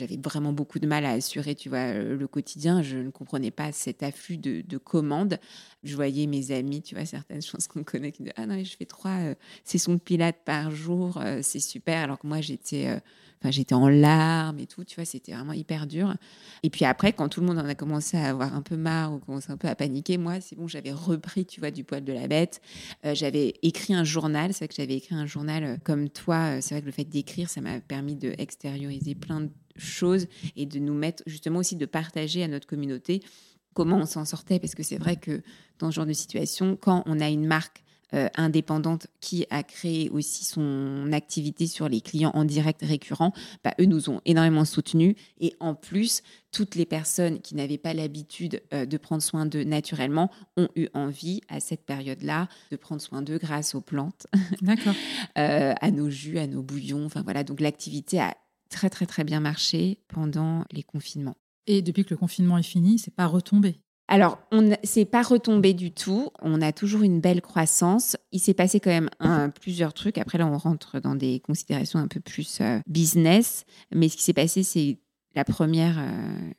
j'avais 0.00 0.18
vraiment 0.22 0.52
beaucoup 0.52 0.78
de 0.78 0.86
mal 0.86 1.04
à 1.04 1.10
assurer, 1.12 1.54
tu 1.54 1.68
vois, 1.68 1.92
le 1.94 2.26
quotidien. 2.26 2.82
Je 2.82 2.96
ne 2.96 3.10
comprenais 3.10 3.50
pas 3.50 3.72
cet 3.72 4.02
afflux 4.02 4.38
de, 4.38 4.62
de 4.66 4.78
commandes. 4.78 5.38
Je 5.84 5.94
voyais 5.94 6.26
mes 6.26 6.50
amis, 6.50 6.82
tu 6.82 6.94
vois, 6.94 7.04
certaines 7.04 7.42
choses 7.50 7.66
qu'on 7.66 7.84
connaît 7.84 8.12
qui 8.12 8.22
disaient 8.22 8.34
Ah 8.36 8.46
non, 8.46 8.62
je 8.62 8.76
fais 8.76 8.86
trois 8.86 9.18
euh, 9.20 9.34
sessions 9.64 9.94
de 9.94 10.00
pilates 10.00 10.40
par 10.44 10.70
jour, 10.70 11.18
euh, 11.22 11.40
c'est 11.42 11.60
super. 11.60 12.02
Alors 12.02 12.18
que 12.18 12.26
moi, 12.26 12.40
j'étais. 12.40 12.88
euh, 12.88 12.98
j'étais 13.48 13.74
en 13.74 13.88
larmes 13.88 14.58
et 14.58 14.66
tout, 14.66 14.84
tu 14.84 14.96
vois, 14.96 15.06
c'était 15.06 15.32
vraiment 15.32 15.54
hyper 15.54 15.86
dur. 15.86 16.14
Et 16.62 16.68
puis 16.70 16.84
après, 16.84 17.12
quand 17.12 17.28
tout 17.28 17.40
le 17.40 17.46
monde 17.46 17.58
en 17.58 17.64
a 17.64 17.74
commencé 17.74 18.18
à 18.18 18.28
avoir 18.28 18.54
un 18.54 18.60
peu 18.62 18.76
marre 18.76 19.14
ou 19.14 19.18
commencé 19.18 19.50
un 19.50 19.56
peu 19.56 19.68
à 19.68 19.74
paniquer, 19.74 20.18
moi, 20.18 20.40
c'est 20.40 20.56
bon, 20.56 20.68
j'avais 20.68 20.92
repris, 20.92 21.46
tu 21.46 21.60
vois, 21.60 21.70
du 21.70 21.84
poil 21.84 22.04
de 22.04 22.12
la 22.12 22.28
bête. 22.28 22.60
Euh, 23.06 23.14
j'avais 23.14 23.54
écrit 23.62 23.94
un 23.94 24.04
journal, 24.04 24.52
c'est 24.52 24.58
vrai 24.64 24.68
que 24.68 24.74
j'avais 24.74 24.96
écrit 24.96 25.14
un 25.14 25.26
journal 25.26 25.64
euh, 25.64 25.76
comme 25.82 26.10
toi. 26.10 26.60
C'est 26.60 26.74
vrai 26.74 26.82
que 26.82 26.86
le 26.86 26.92
fait 26.92 27.04
d'écrire, 27.04 27.48
ça 27.48 27.60
m'a 27.60 27.80
permis 27.80 28.14
de 28.14 28.34
extérioriser 28.38 29.14
plein 29.14 29.40
de 29.40 29.50
choses 29.76 30.26
et 30.56 30.66
de 30.66 30.78
nous 30.78 30.94
mettre, 30.94 31.22
justement 31.26 31.60
aussi 31.60 31.76
de 31.76 31.86
partager 31.86 32.42
à 32.42 32.48
notre 32.48 32.66
communauté 32.66 33.22
comment 33.74 33.98
on 33.98 34.06
s'en 34.06 34.24
sortait. 34.24 34.58
Parce 34.58 34.74
que 34.74 34.82
c'est 34.82 34.98
vrai 34.98 35.16
que 35.16 35.42
dans 35.78 35.90
ce 35.90 35.96
genre 35.96 36.06
de 36.06 36.12
situation, 36.12 36.76
quand 36.76 37.02
on 37.06 37.20
a 37.20 37.28
une 37.28 37.46
marque 37.46 37.82
euh, 38.12 38.28
indépendante 38.34 39.06
qui 39.20 39.46
a 39.50 39.62
créé 39.62 40.10
aussi 40.10 40.44
son 40.44 41.12
activité 41.12 41.68
sur 41.68 41.88
les 41.88 42.00
clients 42.00 42.32
en 42.34 42.44
direct 42.44 42.82
récurrents, 42.82 43.32
bah, 43.62 43.72
eux 43.80 43.84
nous 43.84 44.10
ont 44.10 44.20
énormément 44.24 44.64
soutenus. 44.64 45.14
Et 45.38 45.54
en 45.60 45.76
plus, 45.76 46.22
toutes 46.50 46.74
les 46.74 46.86
personnes 46.86 47.40
qui 47.40 47.54
n'avaient 47.54 47.78
pas 47.78 47.94
l'habitude 47.94 48.62
euh, 48.74 48.84
de 48.84 48.96
prendre 48.96 49.22
soin 49.22 49.46
d'eux 49.46 49.62
naturellement 49.62 50.28
ont 50.56 50.68
eu 50.74 50.88
envie 50.92 51.40
à 51.48 51.60
cette 51.60 51.86
période-là 51.86 52.48
de 52.72 52.76
prendre 52.76 53.00
soin 53.00 53.22
d'eux 53.22 53.38
grâce 53.38 53.76
aux 53.76 53.80
plantes, 53.80 54.26
D'accord. 54.60 54.94
euh, 55.38 55.72
à 55.80 55.90
nos 55.92 56.10
jus, 56.10 56.40
à 56.40 56.48
nos 56.48 56.62
bouillons. 56.62 57.04
Enfin 57.04 57.22
voilà, 57.22 57.44
donc 57.44 57.60
l'activité 57.60 58.18
a 58.18 58.34
très 58.70 58.88
très 58.90 59.06
très 59.06 59.24
bien 59.24 59.40
marché 59.40 59.98
pendant 60.08 60.64
les 60.72 60.82
confinements. 60.82 61.36
Et 61.66 61.82
depuis 61.82 62.04
que 62.04 62.10
le 62.14 62.16
confinement 62.16 62.56
est 62.58 62.62
fini, 62.62 62.98
c'est 62.98 63.14
pas 63.14 63.26
retombé. 63.26 63.76
Alors, 64.08 64.38
on 64.50 64.72
s'est 64.82 65.04
pas 65.04 65.22
retombé 65.22 65.72
du 65.72 65.92
tout. 65.92 66.30
On 66.42 66.60
a 66.62 66.72
toujours 66.72 67.02
une 67.02 67.20
belle 67.20 67.40
croissance. 67.42 68.16
Il 68.32 68.40
s'est 68.40 68.54
passé 68.54 68.80
quand 68.80 68.90
même 68.90 69.08
un- 69.20 69.50
plusieurs 69.50 69.94
trucs. 69.94 70.18
Après, 70.18 70.36
là, 70.36 70.48
on 70.48 70.58
rentre 70.58 70.98
dans 70.98 71.14
des 71.14 71.38
considérations 71.38 72.00
un 72.00 72.08
peu 72.08 72.18
plus 72.18 72.60
euh, 72.60 72.80
business. 72.88 73.64
Mais 73.94 74.08
ce 74.08 74.16
qui 74.16 74.24
s'est 74.24 74.32
passé, 74.32 74.64
c'est 74.64 74.98
la 75.36 75.44
première 75.44 75.96
euh, 76.00 76.50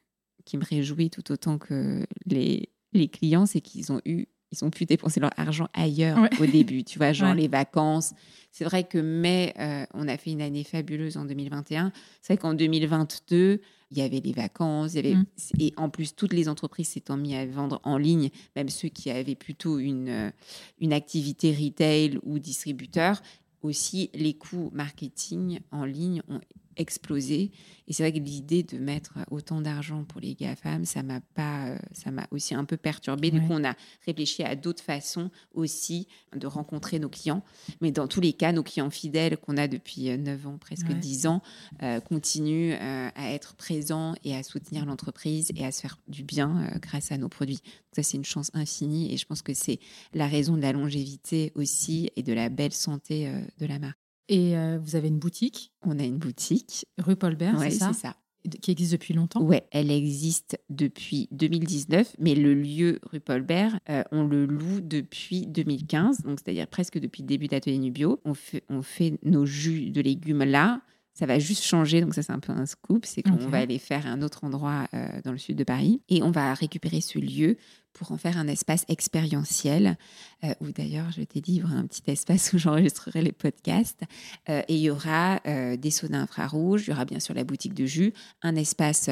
qui 0.45 0.55
me 0.55 0.63
réjouit 0.63 1.09
tout 1.09 1.29
autant 1.29 1.57
que 1.57 2.05
les, 2.25 2.69
les 2.93 3.09
clients, 3.09 3.45
c'est 3.45 3.59
qu'ils 3.59 3.91
ont 3.91 3.99
eu, 4.05 4.27
ils 4.51 4.63
ont 4.65 4.69
pu 4.69 4.85
dépenser 4.85 5.19
leur 5.19 5.31
argent 5.37 5.67
ailleurs 5.73 6.17
Ouais. 6.19 6.29
au 6.41 6.45
début. 6.45 6.83
Tu 6.83 6.97
vois, 6.97 7.13
genre 7.13 7.29
Ouais. 7.31 7.41
les 7.41 7.47
vacances. 7.47 8.13
C'est 8.51 8.65
vrai 8.65 8.83
que 8.83 8.97
mai, 8.97 9.53
euh, 9.59 9.85
on 9.93 10.07
a 10.09 10.17
fait 10.17 10.31
une 10.31 10.41
année 10.41 10.63
fabuleuse 10.65 11.15
en 11.17 11.23
2021. 11.25 11.91
C'est 12.21 12.33
vrai 12.33 12.41
qu'en 12.41 12.53
2022, 12.53 13.61
il 13.91 13.97
y 13.97 14.01
avait 14.01 14.19
les 14.19 14.33
vacances, 14.33 14.93
il 14.93 14.95
y 14.97 14.99
avait 14.99 15.15
Mm. 15.15 15.25
et 15.59 15.73
en 15.77 15.89
plus 15.89 16.15
toutes 16.15 16.33
les 16.33 16.47
entreprises 16.49 16.89
s'étant 16.89 17.17
mis 17.17 17.35
à 17.35 17.45
vendre 17.45 17.79
en 17.83 17.97
ligne, 17.97 18.29
même 18.55 18.69
ceux 18.69 18.87
qui 18.89 19.09
avaient 19.09 19.35
plutôt 19.35 19.79
une 19.79 20.09
euh, 20.09 20.31
une 20.79 20.93
activité 20.93 21.51
retail 21.53 22.19
ou 22.23 22.39
distributeur, 22.39 23.21
aussi 23.61 24.09
les 24.13 24.33
coûts 24.33 24.69
marketing 24.73 25.59
en 25.71 25.85
ligne 25.85 26.21
ont 26.29 26.39
explosé. 26.77 27.51
Et 27.87 27.93
c'est 27.93 28.03
vrai 28.03 28.13
que 28.13 28.23
l'idée 28.23 28.63
de 28.63 28.77
mettre 28.77 29.13
autant 29.31 29.59
d'argent 29.61 30.03
pour 30.05 30.21
les 30.21 30.35
GAFAM, 30.35 30.85
ça 30.85 31.03
m'a 31.03 31.19
pas, 31.19 31.67
euh, 31.67 31.77
ça 31.93 32.11
m'a 32.11 32.27
aussi 32.31 32.55
un 32.55 32.63
peu 32.65 32.77
perturbé. 32.77 33.31
Du 33.31 33.39
Ouais. 33.39 33.47
coup, 33.47 33.53
on 33.53 33.63
a 33.65 33.75
réfléchi 34.05 34.43
à 34.43 34.55
d'autres 34.55 34.83
façons 34.83 35.29
aussi 35.53 36.07
de 36.35 36.47
rencontrer 36.47 36.99
nos 36.99 37.09
clients. 37.09 37.43
Mais 37.81 37.91
dans 37.91 38.07
tous 38.07 38.21
les 38.21 38.33
cas, 38.33 38.51
nos 38.53 38.63
clients 38.63 38.89
fidèles 38.89 39.37
qu'on 39.37 39.57
a 39.57 39.67
depuis 39.67 40.09
euh, 40.09 40.17
9 40.17 40.47
ans, 40.47 40.57
presque 40.57 40.87
Ouais. 40.89 40.95
10 40.95 41.27
ans, 41.27 41.41
euh, 41.83 41.99
continuent 41.99 42.73
euh, 42.79 43.09
à 43.15 43.31
être 43.33 43.55
présents 43.55 44.13
et 44.23 44.35
à 44.35 44.43
soutenir 44.43 44.85
l'entreprise 44.85 45.51
et 45.55 45.65
à 45.65 45.71
se 45.71 45.81
faire 45.81 45.97
du 46.07 46.23
bien 46.23 46.63
euh, 46.73 46.79
grâce 46.79 47.11
à 47.11 47.17
nos 47.17 47.29
produits. 47.29 47.55
Donc 47.61 47.95
ça, 47.95 48.03
c'est 48.03 48.17
une 48.17 48.23
chance 48.25 48.51
infinie 48.53 49.13
et 49.13 49.17
je 49.17 49.25
pense 49.25 49.41
que 49.41 49.53
c'est 49.53 49.79
la 50.13 50.27
raison 50.27 50.55
de 50.55 50.61
la 50.61 50.71
longévité 50.71 51.51
aussi 51.55 52.09
et 52.15 52.23
de 52.23 52.31
la 52.33 52.49
belle 52.49 52.73
santé 52.73 53.27
euh, 53.27 53.41
de 53.59 53.65
la 53.65 53.79
marque. 53.79 53.97
Et 54.31 54.57
euh, 54.57 54.79
vous 54.81 54.95
avez 54.95 55.09
une 55.09 55.19
boutique, 55.19 55.73
On 55.85 55.99
a 55.99 56.03
une 56.03 56.17
boutique, 56.17 56.87
rue 56.97 57.17
Paulbert, 57.17 57.59
Ouais, 57.59 57.69
c'est 57.69 57.79
ça, 57.79 57.91
c'est 57.93 58.07
ça. 58.07 58.15
Qui 58.61 58.71
existe 58.71 58.93
depuis 58.93 59.13
longtemps 59.13 59.41
Ouais, 59.43 59.67
elle 59.71 59.91
existe 59.91 60.57
depuis 60.69 61.27
2019, 61.31 62.15
mais 62.17 62.33
le 62.33 62.55
lieu 62.55 62.99
rue 63.03 63.19
Paulbert, 63.19 63.77
euh, 63.89 64.03
on 64.13 64.23
le 64.23 64.45
loue 64.45 64.79
depuis 64.79 65.45
2015, 65.47 66.21
donc 66.21 66.39
c'est-à-dire 66.39 66.65
presque 66.67 66.97
depuis 66.97 67.23
le 67.23 67.27
début 67.27 67.47
d'Atelier 67.47 67.77
Nubio. 67.77 68.21
On 68.23 68.33
fait, 68.33 68.63
on 68.69 68.81
fait 68.81 69.19
nos 69.23 69.45
jus 69.45 69.91
de 69.91 70.01
légumes 70.01 70.45
là. 70.45 70.81
Ça 71.13 71.25
va 71.25 71.39
juste 71.39 71.63
changer, 71.63 72.01
donc 72.01 72.13
ça 72.13 72.23
c'est 72.23 72.31
un 72.31 72.39
peu 72.39 72.53
un 72.53 72.65
scoop, 72.65 73.05
c'est 73.05 73.21
qu'on 73.21 73.35
va 73.35 73.59
aller 73.59 73.79
faire 73.79 74.07
un 74.07 74.21
autre 74.21 74.43
endroit 74.43 74.87
euh, 74.93 75.07
dans 75.23 75.31
le 75.31 75.37
sud 75.37 75.57
de 75.57 75.63
Paris 75.63 76.01
et 76.07 76.23
on 76.23 76.31
va 76.31 76.53
récupérer 76.53 77.01
ce 77.01 77.19
lieu 77.19 77.57
pour 77.93 78.11
en 78.11 78.17
faire 78.17 78.37
un 78.37 78.47
espace 78.47 78.85
expérientiel, 78.87 79.97
euh, 80.43 80.53
où 80.61 80.71
d'ailleurs 80.71 81.11
je 81.11 81.23
t'ai 81.23 81.41
dit, 81.41 81.53
il 81.53 81.59
y 81.59 81.63
aura 81.63 81.75
un 81.75 81.85
petit 81.85 82.03
espace 82.07 82.53
où 82.53 82.57
j'enregistrerai 82.57 83.21
les 83.21 83.31
podcasts, 83.31 84.03
Euh, 84.49 84.61
et 84.67 84.75
il 84.75 84.81
y 84.81 84.89
aura 84.89 85.41
euh, 85.45 85.75
des 85.77 85.91
saunas 85.91 86.21
infrarouges, 86.21 86.87
il 86.87 86.91
y 86.91 86.93
aura 86.93 87.05
bien 87.05 87.19
sûr 87.19 87.33
la 87.33 87.43
boutique 87.43 87.73
de 87.73 87.85
jus, 87.85 88.13
un 88.41 88.55
espace 88.55 89.09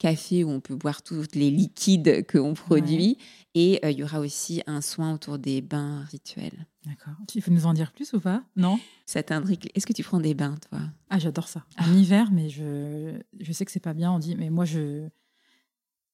café 0.00 0.42
où 0.42 0.50
on 0.50 0.58
peut 0.60 0.74
boire 0.74 1.02
tous 1.02 1.26
les 1.34 1.50
liquides 1.50 2.26
qu'on 2.26 2.54
produit, 2.54 3.18
et 3.54 3.78
euh, 3.84 3.90
il 3.92 3.98
y 3.98 4.02
aura 4.02 4.18
aussi 4.18 4.62
un 4.66 4.80
soin 4.80 5.14
autour 5.14 5.38
des 5.38 5.60
bains 5.60 6.02
rituels. 6.10 6.66
D'accord. 6.86 7.12
Tu 7.28 7.40
peux 7.40 7.50
nous 7.52 7.66
en 7.66 7.74
dire 7.74 7.92
plus 7.92 8.12
ou 8.14 8.20
pas? 8.20 8.42
Non? 8.56 8.80
Ça 9.06 9.22
t'intrigue 9.22 9.70
Est-ce 9.74 9.86
que 9.86 9.92
tu 9.92 10.02
prends 10.02 10.18
des 10.20 10.34
bains, 10.34 10.56
toi? 10.70 10.80
Ah, 11.10 11.18
j'adore 11.18 11.46
ça. 11.48 11.64
En 11.78 11.92
hiver, 11.94 12.30
mais 12.32 12.48
je, 12.48 13.20
je 13.38 13.52
sais 13.52 13.64
que 13.64 13.70
c'est 13.70 13.78
pas 13.78 13.92
bien. 13.94 14.10
On 14.10 14.18
dit, 14.18 14.34
mais 14.36 14.48
moi, 14.50 14.64
je. 14.64 15.06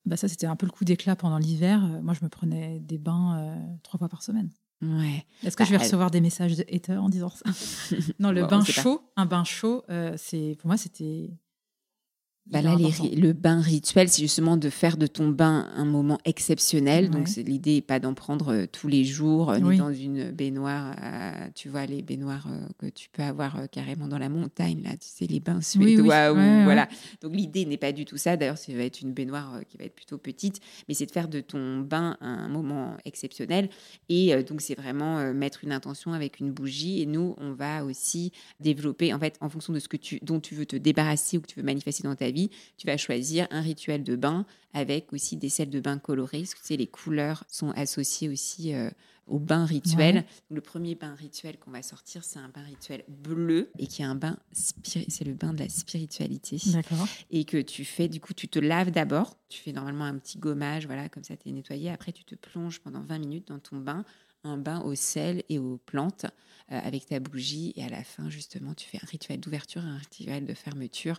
Bah, 0.04 0.16
ça, 0.16 0.28
c'était 0.28 0.46
un 0.46 0.56
peu 0.56 0.66
le 0.66 0.72
coup 0.72 0.84
d'éclat 0.84 1.16
pendant 1.16 1.38
l'hiver. 1.38 1.84
Euh, 1.84 2.00
Moi, 2.02 2.14
je 2.14 2.24
me 2.24 2.28
prenais 2.28 2.80
des 2.80 2.98
bains 2.98 3.38
euh, 3.38 3.76
trois 3.82 3.98
fois 3.98 4.08
par 4.08 4.22
semaine. 4.22 4.50
Ouais. 4.82 5.24
Est-ce 5.42 5.56
que 5.56 5.64
je 5.64 5.70
vais 5.70 5.78
Bah, 5.78 5.84
recevoir 5.84 6.10
des 6.10 6.20
messages 6.20 6.56
de 6.56 6.64
haters 6.72 7.02
en 7.02 7.08
disant 7.08 7.30
ça? 7.30 7.44
Non, 8.18 8.30
le 8.30 8.42
Bon, 8.42 8.48
bain 8.48 8.58
pas. 8.64 8.64
chaud, 8.72 9.00
un 9.16 9.26
bain 9.26 9.44
chaud, 9.44 9.84
euh, 9.90 10.14
c'est 10.16 10.56
pour 10.58 10.66
moi, 10.68 10.76
c'était 10.76 11.30
Bah 12.48 12.62
là, 12.62 12.76
les 12.76 13.16
le 13.16 13.32
bain 13.32 13.60
rituel, 13.60 14.08
c'est 14.08 14.22
justement 14.22 14.56
de 14.56 14.70
faire 14.70 14.96
de 14.96 15.08
ton 15.08 15.28
bain 15.30 15.68
un 15.74 15.84
moment 15.84 16.18
exceptionnel. 16.24 17.10
Donc, 17.10 17.26
Ouais. 17.36 17.42
l'idée 17.42 17.74
n'est 17.74 17.80
pas 17.80 17.98
d'en 17.98 18.14
prendre 18.14 18.52
euh, 18.52 18.66
tous 18.70 18.86
les 18.86 19.04
jours, 19.04 19.50
euh, 19.50 19.58
ni 19.58 19.78
dans 19.78 19.92
une 19.92 20.30
baignoire. 20.30 20.94
euh, 21.02 21.48
tu 21.56 21.68
vois, 21.68 21.86
les 21.86 22.02
baignoires 22.02 22.46
que 22.78 22.86
tu 22.86 23.08
peux 23.10 23.22
avoir 23.24 23.68
carrément 23.72 24.06
dans 24.06 24.18
la 24.18 24.28
montagne, 24.28 24.80
là, 24.84 24.90
tu 24.92 25.08
sais, 25.08 25.26
les 25.26 25.40
bains 25.40 25.58
Oui, 25.74 25.80
oui, 25.86 25.94
suédois. 25.96 26.32
ou- 26.32 26.36
ouais, 26.36 26.40
ouais. 26.40 26.64
voilà. 26.64 26.88
Donc, 27.20 27.34
l'idée 27.34 27.64
n'est 27.64 27.76
pas 27.78 27.90
du 27.90 28.04
tout 28.04 28.16
ça. 28.16 28.36
D'ailleurs, 28.36 28.58
ça 28.58 28.72
va 28.72 28.82
être 28.84 29.00
une 29.00 29.12
baignoire 29.12 29.60
qui 29.68 29.76
va 29.76 29.84
être 29.84 29.96
plutôt 29.96 30.16
petite, 30.18 30.60
mais 30.88 30.94
c'est 30.94 31.06
de 31.06 31.10
faire 31.10 31.26
de 31.28 31.40
ton 31.40 31.80
bain 31.80 32.16
un 32.20 32.48
moment 32.48 32.96
exceptionnel. 33.04 33.70
Et 34.08 34.40
donc, 34.44 34.60
c'est 34.60 34.78
vraiment 34.78 35.32
mettre 35.34 35.64
une 35.64 35.72
intention 35.72 36.12
avec 36.12 36.38
une 36.38 36.52
bougie. 36.52 37.02
Et 37.02 37.06
nous, 37.06 37.34
on 37.38 37.52
va 37.54 37.84
aussi 37.84 38.30
développer, 38.60 39.12
en 39.12 39.18
fait, 39.18 39.36
en 39.40 39.48
fonction 39.48 39.72
de 39.72 39.80
ce 39.80 39.88
que 39.88 39.96
tu, 39.96 40.20
dont 40.22 40.38
tu 40.38 40.54
veux 40.54 40.66
te 40.66 40.76
débarrasser 40.76 41.38
ou 41.38 41.40
que 41.40 41.48
tu 41.48 41.58
veux 41.58 41.64
manifester 41.66 42.04
dans 42.04 42.14
ta 42.14 42.30
vie, 42.30 42.35
tu 42.76 42.86
vas 42.86 42.96
choisir 42.96 43.46
un 43.50 43.60
rituel 43.60 44.04
de 44.04 44.16
bain 44.16 44.46
avec 44.72 45.12
aussi 45.12 45.36
des 45.36 45.48
sels 45.48 45.70
de 45.70 45.80
bain 45.80 45.98
colorés. 45.98 46.40
Parce 46.40 46.54
que 46.54 46.60
tu 46.60 46.66
sais, 46.66 46.76
les 46.76 46.86
couleurs 46.86 47.44
sont 47.48 47.70
associées 47.70 48.28
aussi 48.28 48.74
euh, 48.74 48.90
au 49.26 49.38
bain 49.38 49.64
rituel. 49.64 50.16
Ouais. 50.16 50.26
Le 50.50 50.60
premier 50.60 50.94
bain 50.94 51.14
rituel 51.14 51.58
qu'on 51.58 51.70
va 51.70 51.82
sortir, 51.82 52.24
c'est 52.24 52.38
un 52.38 52.48
bain 52.48 52.62
rituel 52.62 53.04
bleu 53.08 53.70
et 53.78 53.86
qui 53.86 54.02
est 54.02 54.04
un 54.04 54.14
bain, 54.14 54.38
c'est 54.52 55.24
le 55.24 55.34
bain 55.34 55.52
de 55.52 55.58
la 55.58 55.68
spiritualité 55.68 56.58
D'accord. 56.66 57.06
et 57.30 57.44
que 57.44 57.60
tu 57.60 57.84
fais, 57.84 58.08
du 58.08 58.20
coup, 58.20 58.34
tu 58.34 58.48
te 58.48 58.58
laves 58.58 58.90
d'abord. 58.90 59.36
Tu 59.48 59.60
fais 59.60 59.72
normalement 59.72 60.04
un 60.04 60.18
petit 60.18 60.38
gommage, 60.38 60.86
voilà, 60.86 61.08
comme 61.08 61.24
ça, 61.24 61.36
tu 61.36 61.48
es 61.48 61.52
nettoyé. 61.52 61.90
Après, 61.90 62.12
tu 62.12 62.24
te 62.24 62.34
plonges 62.34 62.80
pendant 62.80 63.02
20 63.02 63.18
minutes 63.18 63.48
dans 63.48 63.58
ton 63.58 63.78
bain, 63.78 64.04
un 64.44 64.58
bain 64.58 64.80
au 64.82 64.94
sel 64.94 65.42
et 65.48 65.58
aux 65.58 65.78
plantes 65.78 66.26
euh, 66.72 66.78
avec 66.82 67.06
ta 67.06 67.18
bougie. 67.18 67.72
Et 67.76 67.84
à 67.84 67.88
la 67.88 68.04
fin, 68.04 68.30
justement, 68.30 68.74
tu 68.74 68.88
fais 68.88 68.98
un 69.02 69.06
rituel 69.06 69.40
d'ouverture 69.40 69.82
et 69.84 69.88
un 69.88 69.98
rituel 69.98 70.46
de 70.46 70.54
fermeture, 70.54 71.18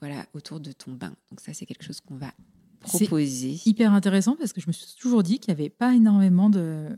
voilà, 0.00 0.26
autour 0.34 0.60
de 0.60 0.72
ton 0.72 0.92
bain. 0.92 1.14
Donc, 1.30 1.40
ça, 1.40 1.52
c'est 1.54 1.66
quelque 1.66 1.84
chose 1.84 2.00
qu'on 2.00 2.16
va 2.16 2.32
C'est 2.84 3.04
proposer. 3.06 3.58
Hyper 3.66 3.92
intéressant 3.92 4.36
parce 4.36 4.52
que 4.52 4.60
je 4.60 4.66
me 4.68 4.72
suis 4.72 4.94
toujours 5.00 5.22
dit 5.22 5.38
qu'il 5.38 5.54
n'y 5.54 5.60
avait 5.60 5.70
pas 5.70 5.94
énormément 5.94 6.50
de. 6.50 6.88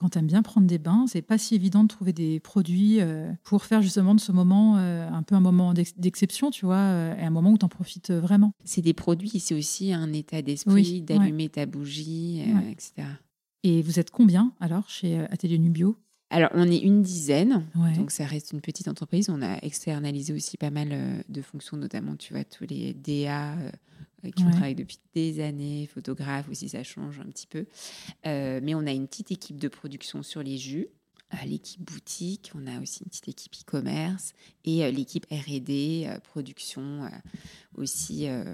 Quand 0.00 0.08
tu 0.08 0.18
aimes 0.18 0.26
bien 0.26 0.42
prendre 0.42 0.66
des 0.66 0.78
bains, 0.78 1.04
c'est 1.06 1.22
pas 1.22 1.38
si 1.38 1.54
évident 1.54 1.84
de 1.84 1.88
trouver 1.88 2.12
des 2.12 2.40
produits 2.40 3.00
euh, 3.00 3.30
pour 3.44 3.64
faire 3.64 3.82
justement 3.82 4.16
de 4.16 4.20
ce 4.20 4.32
moment 4.32 4.76
euh, 4.78 5.08
un 5.08 5.22
peu 5.22 5.36
un 5.36 5.40
moment 5.40 5.74
d'ex- 5.74 5.94
d'exception, 5.96 6.50
tu 6.50 6.64
vois, 6.66 6.74
euh, 6.74 7.14
et 7.16 7.22
un 7.22 7.30
moment 7.30 7.52
où 7.52 7.58
tu 7.58 7.64
en 7.64 7.68
profites 7.68 8.10
vraiment. 8.10 8.52
C'est 8.64 8.82
des 8.82 8.94
produits, 8.94 9.38
c'est 9.38 9.54
aussi 9.54 9.92
un 9.92 10.12
état 10.12 10.42
d'esprit, 10.42 10.72
Oui, 10.74 11.02
d'allumer 11.02 11.48
ta 11.50 11.66
bougie, 11.66 12.42
euh, 12.48 12.68
etc. 12.68 13.06
Et 13.62 13.80
vous 13.82 14.00
êtes 14.00 14.10
combien 14.10 14.52
alors 14.58 14.88
chez 14.90 15.18
Atelier 15.30 15.58
Nubio? 15.60 15.96
Alors, 16.32 16.50
on 16.54 16.68
est 16.70 16.78
une 16.78 17.02
dizaine. 17.02 17.66
Ouais. 17.76 17.92
Donc 17.96 18.10
ça 18.10 18.24
reste 18.24 18.52
une 18.52 18.60
petite 18.60 18.88
entreprise. 18.88 19.28
On 19.30 19.42
a 19.42 19.58
externalisé 19.62 20.32
aussi 20.32 20.56
pas 20.56 20.70
mal 20.70 20.88
euh, 20.92 21.22
de 21.28 21.42
fonctions, 21.42 21.76
notamment 21.76 22.16
tu 22.16 22.32
vois 22.32 22.44
tous 22.44 22.64
les 22.68 22.94
DA 22.94 23.52
euh, 23.52 23.70
avec 24.22 24.34
qui 24.36 24.42
on 24.42 24.46
Ouais. 24.46 24.52
travaille 24.52 24.74
depuis 24.74 24.98
des 25.14 25.40
années, 25.40 25.88
photographes 25.92 26.48
aussi, 26.48 26.68
ça 26.68 26.82
change 26.82 27.20
un 27.20 27.24
petit 27.30 27.46
peu. 27.46 27.66
Euh, 28.26 28.60
mais 28.62 28.74
on 28.74 28.86
a 28.86 28.92
une 28.92 29.06
petite 29.08 29.30
équipe 29.30 29.58
de 29.58 29.68
production 29.68 30.22
sur 30.22 30.42
les 30.42 30.56
jus, 30.58 30.86
euh, 31.34 31.36
l'équipe 31.46 31.82
boutique, 31.82 32.50
on 32.54 32.66
a 32.66 32.80
aussi 32.80 33.00
une 33.04 33.08
petite 33.10 33.28
équipe 33.28 33.52
e-commerce 33.60 34.32
et 34.64 34.84
euh, 34.84 34.90
l'équipe 34.90 35.26
R&D, 35.30 36.04
euh, 36.06 36.18
production 36.20 37.04
euh, 37.04 37.08
aussi, 37.76 38.28
euh, 38.28 38.44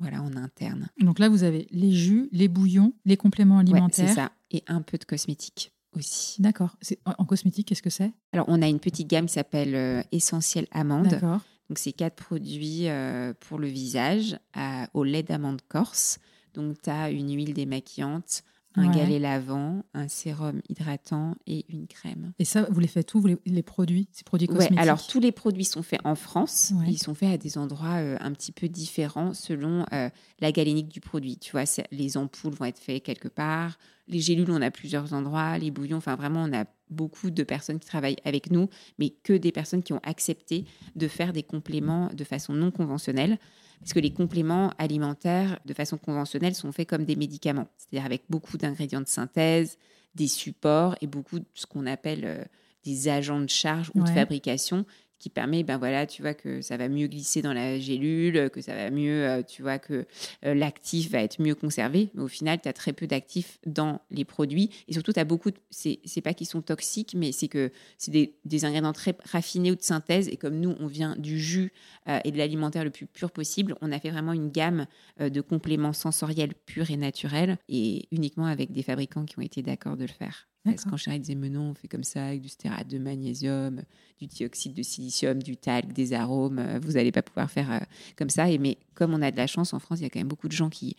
voilà, 0.00 0.22
en 0.22 0.36
interne. 0.36 0.88
Donc 1.00 1.18
là, 1.18 1.28
vous 1.28 1.44
avez 1.44 1.66
les 1.70 1.92
jus, 1.92 2.28
les 2.32 2.48
bouillons, 2.48 2.92
les 3.04 3.16
compléments 3.16 3.56
Ouais, 3.56 3.60
alimentaires. 3.62 4.08
c'est 4.08 4.14
ça. 4.14 4.32
Et 4.50 4.62
un 4.66 4.82
peu 4.82 4.98
de 4.98 5.04
cosmétiques 5.04 5.72
aussi. 5.96 6.40
D'accord. 6.42 6.76
En 7.04 7.14
en 7.18 7.24
cosmétique, 7.24 7.68
qu'est-ce 7.68 7.82
que 7.82 7.90
c'est? 7.90 8.12
Alors, 8.32 8.46
on 8.48 8.62
a 8.62 8.68
une 8.68 8.80
petite 8.80 9.08
gamme 9.08 9.26
qui 9.26 9.32
s'appelle 9.34 9.74
euh, 9.74 10.02
Essentiel 10.12 10.66
Amande. 10.70 11.08
D'accord. 11.08 11.40
Donc, 11.68 11.78
c'est 11.78 11.92
quatre 11.92 12.14
produits 12.16 12.88
euh, 12.88 13.32
pour 13.40 13.58
le 13.58 13.66
visage 13.68 14.38
à- 14.54 14.88
au 14.94 15.02
lait 15.04 15.22
d'amande 15.22 15.60
corse. 15.68 16.18
Donc, 16.54 16.80
tu 16.82 16.90
as 16.90 17.10
une 17.10 17.34
huile 17.34 17.54
démaquillante, 17.54 18.42
un 18.76 18.88
Ouais. 18.90 18.94
galet 18.94 19.18
lavant, 19.18 19.84
un 19.94 20.06
sérum 20.08 20.60
hydratant 20.68 21.34
et 21.46 21.64
une 21.68 21.86
crème. 21.86 22.32
Et 22.38 22.44
ça, 22.44 22.66
vous 22.70 22.78
les 22.80 22.86
faites 22.86 23.14
où, 23.14 23.20
vous 23.20 23.26
les, 23.28 23.36
les 23.46 23.62
produits, 23.62 24.06
ces 24.12 24.22
produits 24.22 24.46
Ouais, 24.48 24.54
cosmétiques 24.54 24.78
alors 24.78 25.06
tous 25.06 25.18
les 25.20 25.32
produits 25.32 25.64
sont 25.64 25.82
faits 25.82 26.00
en 26.04 26.14
France. 26.14 26.72
Ouais. 26.76 26.84
Ils 26.88 26.98
sont 26.98 27.14
faits 27.14 27.32
à 27.32 27.38
des 27.38 27.56
endroits 27.58 27.96
euh, 27.96 28.16
un 28.20 28.32
petit 28.32 28.52
peu 28.52 28.68
différents 28.68 29.32
selon 29.34 29.84
euh, 29.92 30.10
la 30.40 30.52
galénique 30.52 30.88
du 30.88 31.00
produit. 31.00 31.38
Tu 31.38 31.52
vois, 31.52 31.64
les 31.90 32.16
ampoules 32.16 32.52
vont 32.54 32.66
être 32.66 32.78
faites 32.78 33.02
quelque 33.02 33.28
part. 33.28 33.78
Les 34.08 34.20
gélules, 34.20 34.50
on 34.50 34.62
a 34.62 34.70
plusieurs 34.70 35.12
endroits. 35.14 35.58
Les 35.58 35.70
bouillons, 35.70 35.96
enfin 35.96 36.14
vraiment, 36.14 36.44
on 36.44 36.52
a 36.52 36.64
beaucoup 36.90 37.30
de 37.30 37.42
personnes 37.42 37.78
qui 37.80 37.88
travaillent 37.88 38.18
avec 38.24 38.50
nous, 38.52 38.68
mais 38.98 39.10
que 39.10 39.32
des 39.32 39.50
personnes 39.52 39.82
qui 39.82 39.92
ont 39.92 40.00
accepté 40.04 40.64
de 40.94 41.08
faire 41.08 41.32
des 41.32 41.42
compléments 41.42 42.10
de 42.14 42.22
façon 42.24 42.52
non 42.52 42.70
conventionnelle. 42.70 43.38
Parce 43.80 43.92
que 43.92 44.00
les 44.00 44.12
compléments 44.12 44.72
alimentaires, 44.78 45.58
de 45.64 45.74
façon 45.74 45.96
conventionnelle, 45.96 46.54
sont 46.54 46.72
faits 46.72 46.88
comme 46.88 47.04
des 47.04 47.16
médicaments, 47.16 47.68
c'est-à-dire 47.76 48.06
avec 48.06 48.24
beaucoup 48.28 48.56
d'ingrédients 48.56 49.00
de 49.00 49.08
synthèse, 49.08 49.78
des 50.14 50.28
supports 50.28 50.96
et 51.00 51.06
beaucoup 51.06 51.38
de 51.38 51.44
ce 51.54 51.66
qu'on 51.66 51.86
appelle 51.86 52.24
euh, 52.24 52.44
des 52.84 53.08
agents 53.08 53.40
de 53.40 53.48
charge 53.48 53.90
ou 53.94 54.02
de 54.02 54.08
fabrication 54.08 54.86
qui 55.18 55.30
permet, 55.30 55.62
ben 55.62 55.78
voilà, 55.78 56.06
tu 56.06 56.22
vois 56.22 56.34
que 56.34 56.60
ça 56.60 56.76
va 56.76 56.88
mieux 56.88 57.06
glisser 57.06 57.40
dans 57.40 57.52
la 57.52 57.78
gélule, 57.78 58.50
que 58.50 58.60
ça 58.60 58.74
va 58.74 58.90
mieux, 58.90 59.26
euh, 59.26 59.42
tu 59.42 59.62
vois 59.62 59.78
que 59.78 60.06
euh, 60.44 60.54
l'actif 60.54 61.10
va 61.10 61.22
être 61.22 61.40
mieux 61.40 61.54
conservé. 61.54 62.10
Mais 62.14 62.22
au 62.22 62.28
final, 62.28 62.60
tu 62.60 62.68
as 62.68 62.72
très 62.72 62.92
peu 62.92 63.06
d'actifs 63.06 63.58
dans 63.64 64.00
les 64.10 64.24
produits. 64.24 64.70
Et 64.88 64.92
surtout, 64.92 65.12
tu 65.12 65.20
as 65.20 65.24
beaucoup, 65.24 65.50
de, 65.50 65.56
c'est 65.70 66.20
pas 66.22 66.34
qu'ils 66.34 66.46
sont 66.46 66.60
toxiques, 66.60 67.14
mais 67.16 67.32
c'est 67.32 67.48
que 67.48 67.70
c'est 67.96 68.10
des, 68.10 68.64
ingrédients 68.64 68.92
très 68.92 69.16
raffinés 69.24 69.70
ou 69.70 69.76
de 69.76 69.82
synthèse. 69.82 70.28
Et 70.28 70.36
comme 70.36 70.60
nous, 70.60 70.74
on 70.80 70.86
vient 70.86 71.16
du 71.16 71.40
jus 71.40 71.72
euh, 72.08 72.18
et 72.24 72.30
de 72.30 72.38
l'alimentaire 72.38 72.84
le 72.84 72.90
plus 72.90 73.06
pur 73.06 73.30
possible, 73.30 73.74
on 73.80 73.92
a 73.92 73.98
fait 73.98 74.10
vraiment 74.10 74.32
une 74.32 74.50
gamme 74.50 74.86
de 75.18 75.40
compléments 75.40 75.92
sensoriels 75.92 76.54
purs 76.54 76.90
et 76.90 76.96
naturels 76.96 77.58
et 77.68 78.06
uniquement 78.12 78.46
avec 78.46 78.72
des 78.72 78.82
fabricants 78.82 79.24
qui 79.24 79.38
ont 79.38 79.42
été 79.42 79.62
d'accord 79.62 79.96
de 79.96 80.02
le 80.02 80.08
faire. 80.08 80.46
Parce 80.72 80.84
qu'en 80.84 80.96
général, 80.96 81.18
ils 81.18 81.22
disaient, 81.22 81.34
mais 81.34 81.48
non, 81.48 81.70
on 81.70 81.74
fait 81.74 81.88
comme 81.88 82.04
ça, 82.04 82.26
avec 82.26 82.40
du 82.40 82.48
stérate 82.48 82.88
de 82.88 82.98
magnésium, 82.98 83.82
du 84.20 84.26
dioxyde 84.26 84.74
de 84.74 84.82
silicium, 84.82 85.42
du 85.42 85.56
talc, 85.56 85.92
des 85.92 86.12
arômes, 86.12 86.58
euh, 86.58 86.78
vous 86.82 86.92
n'allez 86.92 87.12
pas 87.12 87.22
pouvoir 87.22 87.50
faire 87.50 87.70
euh, 87.72 87.78
comme 88.16 88.30
ça. 88.30 88.50
Et 88.50 88.58
mais 88.58 88.78
comme 88.94 89.14
on 89.14 89.22
a 89.22 89.30
de 89.30 89.36
la 89.36 89.46
chance, 89.46 89.72
en 89.72 89.78
France, 89.78 90.00
il 90.00 90.04
y 90.04 90.06
a 90.06 90.10
quand 90.10 90.20
même 90.20 90.28
beaucoup 90.28 90.48
de 90.48 90.52
gens 90.52 90.70
qui 90.70 90.96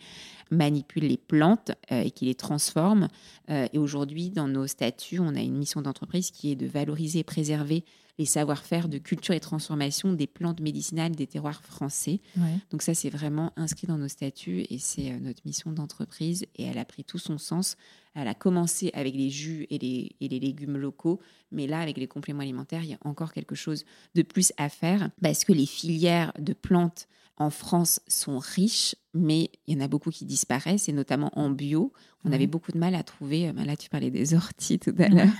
manipulent 0.50 1.06
les 1.06 1.16
plantes 1.16 1.72
euh, 1.92 2.02
et 2.02 2.10
qui 2.10 2.26
les 2.26 2.34
transforment. 2.34 3.08
Euh, 3.50 3.66
et 3.72 3.78
aujourd'hui, 3.78 4.30
dans 4.30 4.48
nos 4.48 4.66
statuts, 4.66 5.18
on 5.20 5.34
a 5.34 5.40
une 5.40 5.56
mission 5.56 5.82
d'entreprise 5.82 6.30
qui 6.30 6.52
est 6.52 6.56
de 6.56 6.66
valoriser 6.66 7.20
et 7.20 7.24
préserver 7.24 7.84
les 8.18 8.26
savoir-faire 8.26 8.88
de 8.88 8.98
culture 8.98 9.34
et 9.34 9.40
transformation 9.40 10.12
des 10.12 10.26
plantes 10.26 10.60
médicinales 10.60 11.14
des 11.14 11.26
terroirs 11.26 11.62
français. 11.62 12.20
Ouais. 12.36 12.58
Donc 12.70 12.82
ça, 12.82 12.94
c'est 12.94 13.10
vraiment 13.10 13.52
inscrit 13.56 13.86
dans 13.86 13.98
nos 13.98 14.08
statuts 14.08 14.66
et 14.68 14.78
c'est 14.78 15.12
euh, 15.12 15.18
notre 15.20 15.42
mission 15.44 15.70
d'entreprise 15.70 16.44
et 16.56 16.64
elle 16.64 16.78
a 16.78 16.84
pris 16.84 17.04
tout 17.04 17.18
son 17.18 17.38
sens. 17.38 17.76
Elle 18.14 18.28
a 18.28 18.34
commencé 18.34 18.90
avec 18.94 19.14
les 19.14 19.30
jus 19.30 19.66
et 19.70 19.78
les, 19.78 20.16
et 20.20 20.28
les 20.28 20.40
légumes 20.40 20.76
locaux, 20.76 21.20
mais 21.52 21.68
là, 21.68 21.78
avec 21.78 21.96
les 21.96 22.08
compléments 22.08 22.42
alimentaires, 22.42 22.82
il 22.82 22.90
y 22.90 22.94
a 22.94 22.98
encore 23.04 23.32
quelque 23.32 23.54
chose 23.54 23.84
de 24.16 24.22
plus 24.22 24.52
à 24.56 24.68
faire 24.68 25.10
parce 25.22 25.44
que 25.44 25.52
les 25.52 25.66
filières 25.66 26.32
de 26.38 26.52
plantes 26.52 27.06
en 27.38 27.50
France 27.50 28.00
sont 28.08 28.38
riches, 28.38 28.96
mais 29.14 29.50
il 29.66 29.74
y 29.74 29.80
en 29.80 29.84
a 29.84 29.88
beaucoup 29.88 30.10
qui 30.10 30.24
disparaissent, 30.24 30.88
et 30.88 30.92
notamment 30.92 31.30
en 31.38 31.50
bio. 31.50 31.92
On 32.24 32.32
avait 32.32 32.48
beaucoup 32.48 32.72
de 32.72 32.78
mal 32.78 32.96
à 32.96 33.04
trouver, 33.04 33.48
euh, 33.48 33.52
là 33.64 33.76
tu 33.76 33.88
parlais 33.88 34.10
des 34.10 34.34
orties 34.34 34.80
tout 34.80 34.94
à 34.98 35.08
l'heure, 35.08 35.32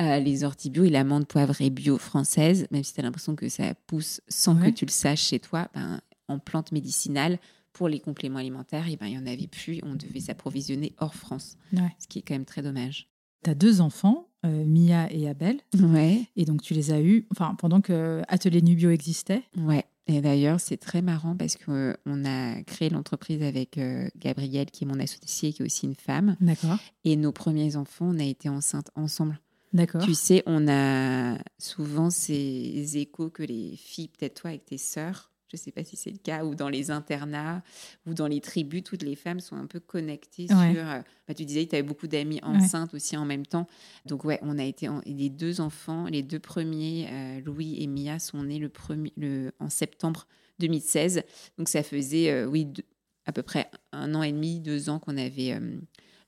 Euh, 0.00 0.18
les 0.18 0.44
orties 0.44 0.70
bio 0.70 0.84
et 0.84 0.90
l'amande 0.90 1.26
poivrée 1.26 1.68
bio 1.68 1.98
française, 1.98 2.66
même 2.70 2.82
si 2.84 2.94
tu 2.94 3.00
as 3.00 3.02
l'impression 3.02 3.36
que 3.36 3.48
ça 3.50 3.74
pousse 3.86 4.20
sans 4.28 4.56
Ouais. 4.58 4.70
que 4.72 4.76
tu 4.76 4.86
le 4.86 4.90
saches 4.90 5.22
chez 5.22 5.40
toi, 5.40 5.68
ben, 5.74 6.00
en 6.28 6.38
plantes 6.38 6.72
médicinales, 6.72 7.38
pour 7.72 7.88
les 7.88 8.00
compléments 8.00 8.38
alimentaires, 8.38 8.88
et 8.88 8.96
ben, 8.96 9.06
il 9.06 9.12
n'y 9.12 9.18
en 9.18 9.26
avait 9.26 9.46
plus, 9.46 9.80
on 9.84 9.94
devait 9.94 10.20
s'approvisionner 10.20 10.94
hors 10.98 11.14
France, 11.14 11.56
Ouais. 11.72 11.94
ce 11.98 12.06
qui 12.08 12.18
est 12.18 12.22
quand 12.22 12.34
même 12.34 12.44
très 12.46 12.62
dommage. 12.62 13.08
Tu 13.44 13.50
as 13.50 13.54
deux 13.54 13.80
enfants, 13.80 14.28
euh, 14.46 14.64
Mia 14.64 15.10
et 15.12 15.28
Abel, 15.28 15.58
Ouais. 15.78 16.22
et 16.36 16.44
donc 16.46 16.62
tu 16.62 16.72
les 16.74 16.92
as 16.92 17.00
eus 17.02 17.26
enfin, 17.30 17.54
pendant 17.58 17.80
que 17.80 18.22
Atelier 18.28 18.62
Nubio 18.62 18.90
existait. 18.90 19.42
Ouais. 19.56 19.84
Et 20.06 20.20
d'ailleurs, 20.20 20.58
c'est 20.60 20.76
très 20.78 21.02
marrant 21.02 21.36
parce 21.36 21.56
qu'on 21.56 21.94
a 22.24 22.62
créé 22.62 22.88
l'entreprise 22.90 23.42
avec 23.42 23.78
euh, 23.78 24.08
Gabrielle, 24.16 24.70
qui 24.70 24.84
est 24.84 24.86
mon 24.86 24.98
associée, 24.98 25.52
qui 25.52 25.62
est 25.62 25.66
aussi 25.66 25.86
une 25.86 25.94
femme. 25.94 26.36
D'accord. 26.40 26.78
Et 27.04 27.14
nos 27.16 27.30
premiers 27.32 27.76
enfants, 27.76 28.06
on 28.08 28.18
a 28.18 28.24
été 28.24 28.48
enceintes 28.48 28.90
ensemble. 28.96 29.38
D'accord. 29.72 30.02
Tu 30.04 30.14
sais, 30.14 30.42
on 30.46 30.66
a 30.68 31.38
souvent 31.58 32.10
ces 32.10 32.96
échos 32.98 33.30
que 33.30 33.42
les 33.42 33.76
filles, 33.76 34.08
peut-être 34.08 34.40
toi 34.40 34.50
avec 34.50 34.64
tes 34.64 34.78
sœurs, 34.78 35.30
je 35.48 35.56
ne 35.56 35.58
sais 35.60 35.72
pas 35.72 35.82
si 35.84 35.96
c'est 35.96 36.10
le 36.10 36.18
cas, 36.18 36.44
ou 36.44 36.54
dans 36.54 36.68
les 36.68 36.90
internats, 36.92 37.62
ou 38.06 38.14
dans 38.14 38.28
les 38.28 38.40
tribus, 38.40 38.82
toutes 38.84 39.02
les 39.02 39.16
femmes 39.16 39.40
sont 39.40 39.56
un 39.56 39.66
peu 39.66 39.80
connectées 39.80 40.46
Ouais. 40.52 40.72
sur... 40.74 40.88
euh, 40.88 41.00
bah, 41.26 41.34
tu 41.34 41.44
disais 41.44 41.64
que 41.64 41.70
tu 41.70 41.76
avais 41.76 41.82
beaucoup 41.82 42.06
d'amis 42.06 42.38
enceintes 42.42 42.94
aussi 42.94 43.16
en 43.16 43.24
même 43.24 43.44
temps. 43.46 43.66
Donc 44.06 44.24
ouais, 44.24 44.38
on 44.42 44.58
a 44.58 44.64
été... 44.64 44.88
en- 44.88 45.02
les 45.06 45.28
deux 45.28 45.60
enfants, 45.60 46.06
les 46.06 46.22
deux 46.22 46.38
premiers, 46.38 47.08
euh, 47.10 47.40
Louis 47.40 47.82
et 47.82 47.86
Mia, 47.88 48.18
sont 48.20 48.44
nés 48.44 48.58
le 48.60 48.68
premier, 48.68 49.12
le, 49.16 49.50
en 49.58 49.68
septembre 49.70 50.26
2016. 50.60 51.22
Donc 51.58 51.68
ça 51.68 51.82
faisait, 51.82 52.30
euh, 52.30 52.46
oui, 52.46 52.66
deux- 52.66 52.84
à 53.26 53.32
peu 53.32 53.42
près 53.42 53.68
un 53.92 54.14
an 54.14 54.22
et 54.22 54.32
demi, 54.32 54.60
deux 54.60 54.88
ans 54.88 54.98
qu'on 55.00 55.16
avait 55.16 55.52
euh, 55.54 55.78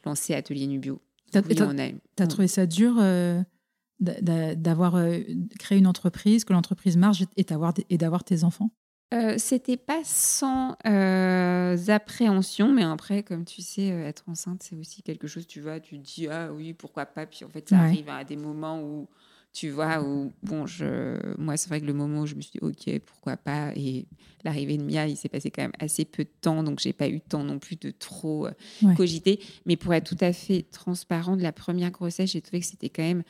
lancé 0.05 0.35
Atelier 0.35 0.67
Nubio. 0.67 1.01
T'as- 1.33 1.41
Oui, 1.49 1.57
as 1.61 2.25
on- 2.25 2.27
trouvé 2.29 2.47
ça 2.49 2.67
dur 2.67 2.97
euh, 3.01 3.43
d'a- 4.01 4.21
d'a- 4.21 4.55
d'avoir 4.55 4.95
euh, 4.97 5.19
créé 5.59 5.79
une 5.79 5.87
entreprise, 5.87 6.45
que 6.45 6.53
l'entreprise 6.53 6.97
marche 6.97 7.23
et 7.37 7.97
d'avoir 7.99 8.23
tes 8.25 8.45
enfants? 8.45 8.71
Euh, 9.15 9.35
C'était 9.39 9.77
pas 9.77 10.03
sans 10.05 10.77
appréhension, 11.89 12.73
mais 12.73 12.83
après, 12.85 13.23
comme 13.23 13.45
tu 13.45 13.63
sais, 13.63 13.87
être 13.89 14.25
enceinte, 14.29 14.63
c'est 14.63 14.77
aussi 14.77 15.03
quelque 15.03 15.27
chose, 15.27 15.47
tu 15.47 15.61
vois, 15.61 15.81
tu 15.81 15.99
te 15.99 16.05
dis, 16.05 16.29
ah 16.29 16.51
oui, 16.53 16.73
pourquoi 16.73 17.07
pas. 17.07 17.27
Puis 17.27 17.45
en 17.45 17.49
fait, 17.49 17.69
ça 17.69 17.77
Ouais. 17.77 17.83
arrive 17.83 18.09
à 18.09 18.25
des 18.25 18.37
moments 18.37 18.81
où, 18.83 19.09
tu 19.53 19.69
vois, 19.69 20.03
où, 20.03 20.33
bon, 20.43 20.67
je, 20.67 21.19
moi, 21.39 21.59
c'est 21.59 21.69
vrai 21.69 21.81
que 21.81 21.85
le 21.87 21.93
moment 21.93 22.23
où 22.23 22.27
je 22.27 22.35
me 22.35 22.41
suis 22.41 22.53
dit, 22.53 22.59
ok, 22.63 23.01
pourquoi 23.05 23.37
pas. 23.37 23.73
Et 23.77 24.07
l'arrivée 24.45 24.79
de 24.79 24.83
Mia, 24.83 25.07
il 25.07 25.17
s'est 25.17 25.29
passé 25.29 25.51
quand 25.51 25.61
même 25.63 25.73
assez 25.79 26.07
peu 26.07 26.25
de 26.25 26.31
temps, 26.41 26.63
donc 26.63 26.81
j'ai 26.81 26.95
pas 26.95 27.07
eu 27.07 27.15
le 27.15 27.21
temps 27.21 27.45
non 27.45 27.59
plus 27.59 27.77
de 27.77 27.91
trop 27.91 28.47
euh, 28.47 28.53
Ouais. 28.83 28.95
cogiter. 28.95 29.41
Mais 29.67 29.77
pour 29.77 29.93
être 29.93 30.09
tout 30.09 30.25
à 30.25 30.33
fait 30.33 30.63
transparent, 30.71 31.37
de 31.37 31.43
la 31.43 31.53
première 31.53 31.91
grossesse, 31.91 32.31
j'ai 32.33 32.41
trouvé 32.41 32.61
que 32.61 32.67
c'était 32.67 32.89
quand 32.89 33.03
même, 33.03 33.23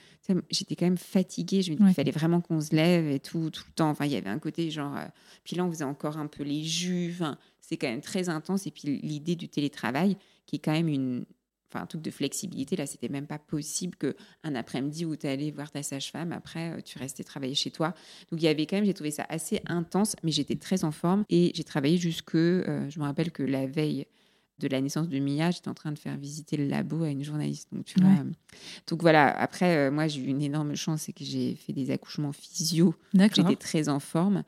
j'étais 0.51 0.77
quand 0.77 0.87
même 0.87 0.97
fatiguée. 0.97 1.63
Je 1.63 1.73
me 1.73 1.77
dis 1.77 1.83
Ouais. 1.83 1.89
qu'il 1.89 1.97
fallait 1.97 2.11
vraiment 2.13 2.41
qu'on 2.41 2.61
se 2.61 2.75
lève 2.75 3.07
et 3.09 3.19
tout, 3.19 3.51
tout 3.51 3.65
le 3.67 3.73
temps. 3.75 3.91
Enfin, 3.91 4.05
il 4.07 4.13
y 4.13 4.17
avait 4.17 4.31
un 4.31 4.39
côté 4.39 4.71
genre, 4.71 4.97
euh, 4.97 5.05
puis 5.43 5.57
là, 5.57 5.65
on 5.65 5.71
faisait 5.73 5.83
encore 5.85 6.19
un 6.19 6.29
peu 6.29 6.45
les 6.45 6.63
jus. 6.63 7.11
Enfin, 7.15 7.37
c'est 7.61 7.77
quand 7.77 7.89
même 7.89 8.01
très 8.01 8.29
intense. 8.29 8.67
Et 8.69 8.71
puis 8.71 9.01
l'idée 9.03 9.35
du 9.35 9.49
télétravail, 9.49 10.17
qui 10.47 10.57
est 10.57 10.61
quand 10.61 10.73
même 10.73 10.89
une, 10.89 11.25
enfin, 11.73 11.83
un 11.83 11.87
truc 11.87 12.03
de 12.03 12.11
flexibilité. 12.11 12.77
Là, 12.77 12.87
c'était 12.87 13.09
même 13.09 13.27
pas 13.27 13.39
possible 13.39 13.97
que 13.97 14.15
un 14.45 14.55
après-midi 14.55 15.05
où 15.05 15.17
tu 15.17 15.27
allais 15.27 15.51
voir 15.51 15.71
ta 15.71 15.83
sage-femme, 15.83 16.33
après, 16.33 16.73
euh, 16.73 16.81
tu 16.85 16.99
restais 16.99 17.25
travailler 17.25 17.55
chez 17.55 17.71
toi. 17.71 17.95
Donc, 18.31 18.41
il 18.41 18.45
y 18.45 18.49
avait 18.49 18.67
quand 18.67 18.77
même, 18.77 18.85
j'ai 18.85 18.95
trouvé 18.95 19.11
ça 19.11 19.27
assez 19.29 19.61
intense, 19.67 20.17
mais 20.23 20.33
j'étais 20.33 20.57
très 20.57 20.85
en 20.85 20.93
forme 20.93 21.25
et 21.31 21.53
j'ai 21.55 21.65
travaillé 21.65 21.97
jusque, 21.97 22.35
euh, 22.35 22.89
je 22.91 22.99
me 22.99 23.05
rappelle 23.05 23.31
que 23.33 23.43
la 23.43 23.67
veille 23.67 24.07
de 24.59 24.69
la 24.69 24.81
naissance 24.81 25.09
de 25.09 25.19
Mia, 25.19 25.51
j'étais 25.51 25.69
en 25.69 25.75
train 25.75 25.91
de 25.91 25.99
faire 25.99 26.17
visiter 26.17 26.57
le 26.57 26.67
labo 26.69 27.03
à 27.03 27.09
une 27.09 27.25
journaliste. 27.25 27.69
Donc, 27.73 27.85
tu 27.85 27.99
Ouais. 27.99 28.05
vois, 28.05 28.23
euh, 28.25 28.31
donc 28.87 29.01
voilà, 29.03 29.29
après, 29.37 29.77
euh, 29.77 29.91
moi, 29.91 30.07
j'ai 30.07 30.21
eu 30.21 30.27
une 30.27 30.43
énorme 30.43 30.77
chance, 30.77 31.03
c'est 31.03 31.13
que 31.13 31.25
j'ai 31.25 31.57
fait 31.57 31.73
des 31.73 31.91
accouchements 31.91 32.31
physio. 32.33 32.95
J'étais 33.35 33.57
très 33.57 33.89
en 33.89 33.99
forme, 33.99 34.45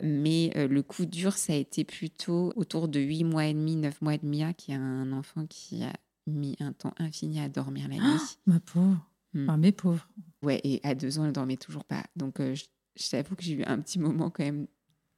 mais 0.00 0.52
euh, 0.56 0.68
le 0.68 0.82
coup 0.82 1.04
dur, 1.04 1.34
ça 1.34 1.52
a 1.52 1.56
été 1.56 1.84
plutôt 1.84 2.52
autour 2.56 2.88
de 2.88 2.98
8 3.00 3.24
mois 3.24 3.46
et 3.46 3.52
demi, 3.52 3.76
9 3.76 4.00
mois 4.00 4.16
de 4.16 4.26
Mia, 4.26 4.54
qui 4.54 4.72
a 4.72 4.78
un 4.78 5.12
enfant 5.12 5.44
qui 5.46 5.82
a 5.82 5.92
mis 6.28 6.56
un 6.60 6.72
temps 6.72 6.94
infini 6.98 7.40
à 7.40 7.48
dormir 7.48 7.88
la 7.88 7.96
nuit. 7.96 8.20
Ma 8.46 8.60
pauvre. 8.60 9.04
Enfin, 9.36 9.56
mes 9.56 9.72
pauvres. 9.72 10.08
Ouais, 10.42 10.60
et 10.64 10.80
à 10.84 10.94
deux 10.94 11.18
ans, 11.18 11.26
elle 11.26 11.32
dormait 11.32 11.56
toujours 11.56 11.84
pas. 11.84 12.04
Donc, 12.16 12.40
euh, 12.40 12.54
je, 12.54 12.64
je 12.96 13.08
t'avoue 13.10 13.36
que 13.36 13.42
j'ai 13.42 13.54
eu 13.54 13.64
un 13.64 13.78
petit 13.80 13.98
moment 13.98 14.30
quand 14.30 14.44
même 14.44 14.66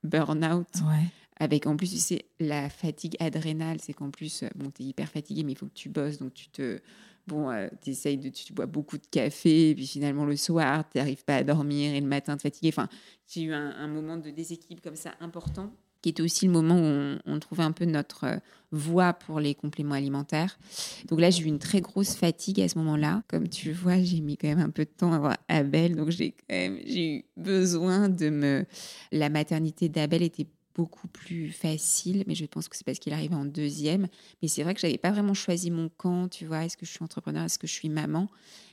burn-out, 0.03 0.67
Ouais. 0.87 1.07
avec 1.39 1.67
en 1.67 1.77
plus, 1.77 1.91
tu 1.91 1.99
sais, 1.99 2.25
la 2.39 2.69
fatigue 2.71 3.17
adrénale, 3.21 3.79
c'est 3.81 3.93
qu'en 3.93 4.11
plus, 4.11 4.43
euh, 4.43 4.49
bon, 4.57 4.71
tu 4.71 4.83
es 4.83 4.87
hyper 4.87 5.09
fatigué, 5.09 5.45
mais 5.45 5.53
il 5.53 5.59
faut 5.59 5.67
que 5.67 5.75
tu 5.75 5.89
bosses, 5.89 6.19
donc 6.19 6.35
tu 6.35 6.49
te... 6.51 6.81
Bon, 7.27 7.49
tu 7.83 7.91
essayes 7.91 8.17
de... 8.19 8.29
Tu 8.31 8.53
bois 8.53 8.67
beaucoup 8.67 8.99
de 8.99 9.07
café, 9.07 9.71
et 9.71 9.75
puis 9.75 9.87
finalement, 9.87 10.25
le 10.25 10.37
soir, 10.37 10.89
tu 10.91 10.99
n'arrives 10.99 11.25
pas 11.25 11.37
à 11.37 11.45
dormir, 11.45 11.95
et 11.95 12.01
le 12.01 12.07
matin, 12.07 12.37
tu 12.37 12.47
es 12.47 12.51
fatigué. 12.51 12.69
Enfin, 12.71 12.89
j'ai 13.29 13.43
eu 13.43 13.53
un, 13.53 13.71
un 13.77 13.87
moment 13.89 14.17
de 14.17 14.31
déséquilibre 14.31 14.83
comme 14.83 14.97
ça 14.97 15.15
important, 15.21 15.73
qui 16.03 16.09
était 16.09 16.23
aussi 16.23 16.47
le 16.47 16.53
moment 16.53 16.77
où 16.79 17.19
on, 17.27 17.39
trouvait 17.41 17.63
un 17.63 17.73
peu 17.73 17.85
notre 17.85 18.25
euh, 18.25 18.37
voie 18.73 19.13
pour 19.13 19.41
les 19.41 19.55
compléments 19.55 19.95
alimentaires. 19.95 20.59
Donc 21.09 21.21
là, 21.21 21.31
j'ai 21.31 21.43
eu 21.43 21.47
une 21.47 21.59
très 21.59 21.81
grosse 21.81 22.15
fatigue 22.15 22.61
à 22.61 22.69
ce 22.69 22.79
moment-là. 22.79 23.23
Comme 23.29 23.49
tu 23.49 23.73
vois, 23.73 24.01
j'ai 24.01 24.21
mis 24.21 24.37
quand 24.37 24.49
même 24.49 24.61
un 24.61 24.71
peu 24.71 24.85
de 24.85 24.91
temps 24.91 25.13
à 25.13 25.17
avoir 25.17 25.37
Abel, 25.49 25.97
donc 25.97 26.11
j'ai 26.11 26.33
quand 26.33 26.57
même 26.57 26.79
eu 26.79 27.25
besoin 27.37 28.09
de 28.09 28.31
me. 28.31 28.67
La 29.13 29.29
maternité 29.29 29.89
d'Abel 29.89 30.23
était 30.23 30.47
beaucoup 30.75 31.09
plus 31.09 31.51
facile, 31.51 32.25
mais 32.27 32.35
je 32.35 32.47
pense 32.47 32.69
que 32.69 32.77
c'est 32.77 32.85
parce 32.85 32.99
qu'il 32.99 33.13
arrivait 33.13 33.35
en 33.35 33.45
deuxième. 33.45 34.09
Mais 34.41 34.49
c'est 34.49 34.63
vrai 34.63 34.75
que 34.75 34.81
j'avais 34.81 34.99
pas 34.99 35.11
vraiment 35.11 35.35
choisi 35.35 35.71
mon 35.71 35.89
camp, 35.89 36.29
tu 36.29 36.47
vois. 36.47 36.65
Est-ce 36.65 36.77
que 36.77 36.87
je 36.87 36.91
suis 36.91 37.03
entrepreneur, 37.03 37.45
est-ce 37.45 37.59
que 37.59 37.67
je 37.67 37.73
suis 37.73 37.89
maman? 37.89 38.29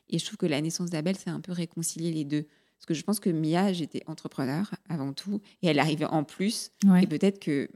Et 0.10 0.20
je 0.20 0.26
trouve 0.26 0.38
que 0.38 0.46
la 0.46 0.62
naissance 0.62 0.90
d'Abel, 0.90 1.16
c'est 1.18 1.30
un 1.30 1.42
peu 1.42 1.52
réconcilier 1.52 2.12
les 2.12 2.24
deux. 2.24 2.46
Parce 2.78 2.86
que 2.86 2.94
je 2.94 3.04
pense 3.04 3.20
que 3.20 3.30
Mia, 3.30 3.74
j'étais 3.74 4.04
entrepreneur 4.08 4.74
avant 4.90 5.14
tout, 5.14 5.42
et 5.62 5.68
elle 5.68 5.80
arrivait 5.80 6.06
en 6.06 6.24
plus. 6.24 6.72
Ouais. 6.86 7.04
Et 7.04 7.08
peut-être 7.08 7.40
que, 7.40 7.70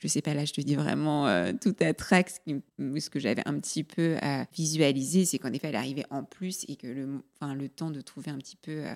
je 0.00 0.08
sais 0.08 0.22
pas, 0.22 0.34
là, 0.34 0.44
je 0.44 0.52
te 0.52 0.60
dis 0.60 0.74
vraiment 0.74 1.26
euh, 1.28 1.52
tout 1.60 1.74
à 1.80 1.92
trac, 1.94 2.30
ce, 2.30 2.40
qui- 2.40 3.00
ce 3.00 3.10
que 3.10 3.18
j'avais 3.20 3.42
un 3.46 3.58
petit 3.60 3.84
peu 3.84 4.16
à 4.22 4.46
visualiser, 4.54 5.24
c'est 5.24 5.38
qu'en 5.38 5.52
effet, 5.52 5.68
elle 5.68 5.76
arrivait 5.76 6.06
en 6.10 6.24
plus 6.24 6.64
et 6.68 6.76
que 6.76 6.86
le, 6.86 7.22
enfin, 7.40 7.54
le 7.54 7.68
temps 7.68 7.90
de 7.90 8.00
trouver 8.00 8.30
un 8.30 8.38
petit 8.38 8.56
peu 8.56 8.84
euh, 8.86 8.94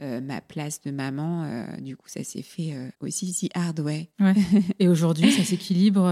euh, 0.00 0.20
ma 0.20 0.40
place 0.40 0.80
de 0.82 0.90
maman, 0.90 1.44
euh, 1.44 1.76
du 1.80 1.96
coup, 1.96 2.08
ça 2.08 2.22
s'est 2.22 2.42
fait 2.42 2.72
euh, 2.74 2.88
aussi 3.00 3.32
si 3.32 3.50
hard, 3.54 3.80
ouais. 3.80 4.08
Ouais. 4.20 4.34
Et 4.78 4.88
aujourd'hui, 4.88 5.32
ça 5.32 5.42
s'équilibre. 5.44 6.02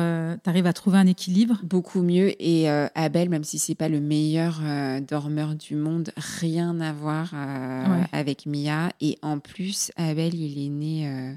tu 0.43 0.51
arrives 0.51 0.67
à 0.67 0.73
trouver 0.73 0.99
un 0.99 1.07
équilibre? 1.07 1.61
Beaucoup 1.63 2.03
mieux. 2.03 2.35
Et 2.43 2.69
Abel, 2.69 3.29
même 3.29 3.45
si 3.45 3.59
c'est 3.59 3.75
pas 3.75 3.89
le 3.89 4.01
meilleur 4.01 4.61
dormeur 5.09 5.55
du 5.55 5.77
monde, 5.77 6.11
rien 6.17 6.81
à 6.81 6.93
voir 6.93 7.33
Ouais. 7.33 8.07
avec 8.13 8.47
Mia. 8.47 8.91
Et 9.01 9.19
en 9.23 9.39
plus, 9.39 9.91
Abel, 9.97 10.35
il 10.35 10.65
est 10.65 10.69
né, 10.69 11.37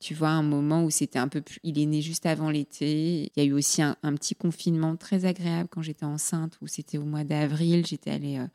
tu 0.00 0.14
vois, 0.14 0.28
un 0.30 0.42
moment 0.42 0.84
où 0.84 0.90
c'était 0.90 1.18
un 1.18 1.28
peu 1.28 1.40
plus. 1.40 1.58
Il 1.62 1.78
est 1.78 1.86
né 1.86 2.02
juste 2.02 2.26
avant 2.26 2.50
l'été. 2.50 3.30
Il 3.36 3.42
y 3.42 3.46
a 3.46 3.48
eu 3.48 3.52
aussi 3.52 3.80
un, 3.82 3.96
un 4.02 4.14
petit 4.14 4.34
confinement 4.34 4.96
très 4.96 5.24
agréable 5.24 5.68
quand 5.70 5.82
j'étais 5.82 6.04
enceinte, 6.04 6.58
où 6.60 6.66
c'était 6.66 6.98
au 6.98 7.04
mois 7.04 7.24
d'avril. 7.24 7.86
J'étais 7.86 8.10
allée. 8.10 8.38
euh, 8.38 8.46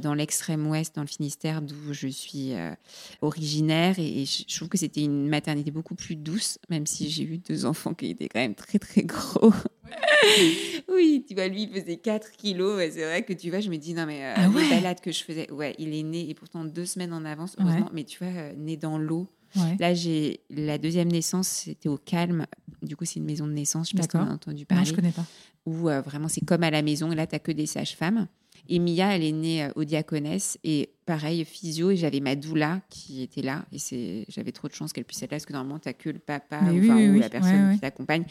dans 0.00 0.12
l'extrême 0.14 0.66
ouest, 0.68 0.94
dans 0.94 1.00
le 1.02 1.06
Finistère, 1.08 1.62
d'où 1.62 1.92
je 1.92 2.08
suis 2.08 2.52
euh, 2.52 2.70
originaire. 3.22 3.98
Et, 3.98 4.24
je 4.26 4.56
trouve 4.56 4.68
que 4.68 4.76
c'était 4.78 5.02
une 5.02 5.28
maternité 5.28 5.70
beaucoup 5.70 5.94
plus 5.94 6.16
douce, 6.16 6.58
même 6.68 6.86
si 6.86 7.08
j'ai 7.08 7.24
eu 7.24 7.38
deux 7.38 7.64
enfants 7.64 7.94
qui 7.94 8.10
étaient 8.10 8.28
quand 8.28 8.40
même 8.40 8.54
très, 8.54 8.78
très 8.78 9.02
gros. 9.02 9.52
oui, 10.92 11.24
tu 11.26 11.34
vois, 11.34 11.48
lui, 11.48 11.62
il 11.62 11.70
faisait 11.80 11.96
4 11.96 12.32
kilos. 12.32 12.80
C'est 12.92 13.04
vrai 13.04 13.22
que 13.24 13.32
tu 13.32 13.50
vois, 13.50 13.60
je 13.60 13.70
me 13.70 13.76
dis, 13.76 13.94
non, 13.94 14.06
mais 14.06 14.24
euh, 14.24 14.34
Ah 14.36 14.48
ouais 14.50 14.62
les 14.64 14.68
balades 14.70 15.00
que 15.00 15.12
je 15.12 15.24
faisais, 15.24 15.50
ouais, 15.50 15.74
il 15.78 15.94
est 15.94 16.02
né, 16.02 16.28
et 16.28 16.34
pourtant 16.34 16.64
deux 16.64 16.86
semaines 16.86 17.12
en 17.12 17.24
avance, 17.24 17.56
heureusement, 17.58 17.86
Ouais. 17.86 17.92
mais 17.94 18.04
tu 18.04 18.18
vois, 18.18 18.32
euh, 18.32 18.52
né 18.56 18.76
dans 18.76 18.98
l'eau. 18.98 19.28
Ouais. 19.56 19.76
Là, 19.80 19.94
j'ai 19.94 20.40
la 20.50 20.78
deuxième 20.78 21.08
naissance, 21.10 21.48
c'était 21.48 21.88
au 21.88 21.96
calme. 21.98 22.46
Du 22.82 22.96
coup, 22.96 23.04
c'est 23.04 23.16
une 23.18 23.24
maison 23.24 23.46
de 23.48 23.52
naissance, 23.52 23.88
je 23.88 23.92
sais 23.92 23.96
pas 23.96 24.02
si 24.04 24.08
tu 24.08 24.16
as 24.16 24.20
entendu 24.32 24.64
parler 24.64 24.84
je 24.84 24.94
connais 24.94 25.10
pas. 25.10 25.24
où 25.66 25.88
euh, 25.88 26.00
vraiment 26.02 26.28
c'est 26.28 26.44
comme 26.44 26.62
à 26.62 26.70
la 26.70 26.82
maison. 26.82 27.10
Et 27.10 27.16
là, 27.16 27.26
tu 27.26 27.34
n'as 27.34 27.40
que 27.40 27.50
des 27.50 27.66
sages-femmes. 27.66 28.28
Et 28.72 28.78
Mia, 28.78 29.16
elle 29.16 29.24
est 29.24 29.32
née 29.32 29.64
euh, 29.64 29.72
au 29.74 29.84
Diaconesse. 29.84 30.56
Et 30.62 30.90
pareil, 31.04 31.44
physio. 31.44 31.90
Et 31.90 31.96
j'avais 31.96 32.20
ma 32.20 32.36
doula 32.36 32.80
qui 32.88 33.22
était 33.22 33.42
là. 33.42 33.66
Et 33.72 33.78
c'est, 33.78 34.24
j'avais 34.28 34.52
trop 34.52 34.68
de 34.68 34.72
chance 34.72 34.92
qu'elle 34.92 35.04
puisse 35.04 35.20
être 35.22 35.32
là. 35.32 35.36
Parce 35.36 35.44
que 35.44 35.52
normalement, 35.52 35.80
tu 35.80 35.88
n'as 35.88 35.92
que 35.92 36.08
le 36.08 36.20
papa 36.20 36.60
ou, 36.62 36.70
oui, 36.70 36.84
enfin, 36.84 36.96
oui, 36.96 37.08
ou 37.08 37.12
oui. 37.14 37.18
la 37.18 37.28
personne 37.28 37.74
qui 37.74 37.80
t'accompagne. 37.80 38.24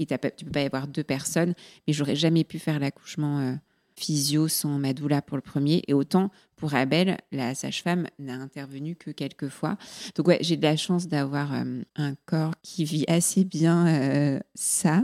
Et 0.00 0.06
tu 0.06 0.44
peux 0.44 0.50
pas 0.50 0.62
y 0.62 0.66
avoir 0.66 0.88
deux 0.88 1.04
personnes. 1.04 1.54
Mais 1.86 1.94
j'aurais 1.94 2.16
jamais 2.16 2.42
pu 2.42 2.58
faire 2.58 2.80
l'accouchement 2.80 3.38
euh, 3.38 3.54
physio 3.96 4.48
sans 4.48 4.78
ma 4.78 4.92
doula 4.92 5.22
pour 5.22 5.36
le 5.36 5.42
premier. 5.42 5.82
Et 5.88 5.94
autant 5.94 6.30
pour 6.56 6.74
Abel, 6.74 7.18
la 7.32 7.54
sage-femme 7.54 8.06
n'a 8.18 8.34
intervenu 8.34 8.96
que 8.96 9.10
quelques 9.10 9.48
fois. 9.48 9.76
Donc 10.14 10.28
ouais, 10.28 10.38
j'ai 10.40 10.56
de 10.56 10.62
la 10.62 10.76
chance 10.76 11.08
d'avoir 11.08 11.52
euh, 11.54 11.82
un 11.96 12.14
corps 12.26 12.54
qui 12.62 12.84
vit 12.84 13.04
assez 13.08 13.44
bien 13.44 13.86
euh, 13.86 14.40
ça. 14.54 15.02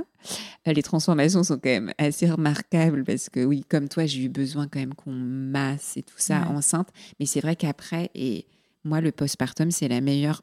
Euh, 0.66 0.72
Les 0.72 0.82
transformations 0.82 1.42
sont 1.42 1.54
quand 1.58 1.68
même 1.70 1.92
assez 1.98 2.30
remarquables 2.30 3.04
parce 3.04 3.28
que 3.28 3.44
oui, 3.44 3.64
comme 3.68 3.88
toi, 3.88 4.06
j'ai 4.06 4.24
eu 4.24 4.28
besoin 4.28 4.68
quand 4.68 4.78
même 4.80 4.94
qu'on 4.94 5.12
masse 5.12 5.96
et 5.96 6.02
tout 6.02 6.14
ça 6.18 6.40
Ouais. 6.42 6.46
enceinte. 6.48 6.88
Mais 7.18 7.26
c'est 7.26 7.40
vrai 7.40 7.56
qu'après, 7.56 8.10
et 8.14 8.46
moi, 8.84 9.00
le 9.00 9.12
postpartum, 9.12 9.70
c'est 9.70 9.88
la 9.88 10.00
meilleure 10.00 10.42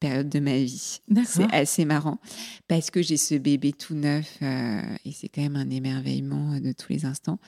période 0.00 0.28
de 0.28 0.40
ma 0.40 0.56
vie. 0.58 1.00
D'accord. 1.08 1.30
C'est 1.32 1.52
assez 1.54 1.84
marrant 1.84 2.18
parce 2.68 2.90
que 2.90 3.00
j'ai 3.02 3.16
ce 3.16 3.34
bébé 3.36 3.72
tout 3.72 3.94
neuf 3.94 4.36
euh, 4.42 4.82
et 5.04 5.12
c'est 5.12 5.28
quand 5.28 5.40
même 5.42 5.56
un 5.56 5.70
émerveillement 5.70 6.58
de 6.60 6.72
tous 6.72 6.92
les 6.92 7.04
instants. 7.06 7.38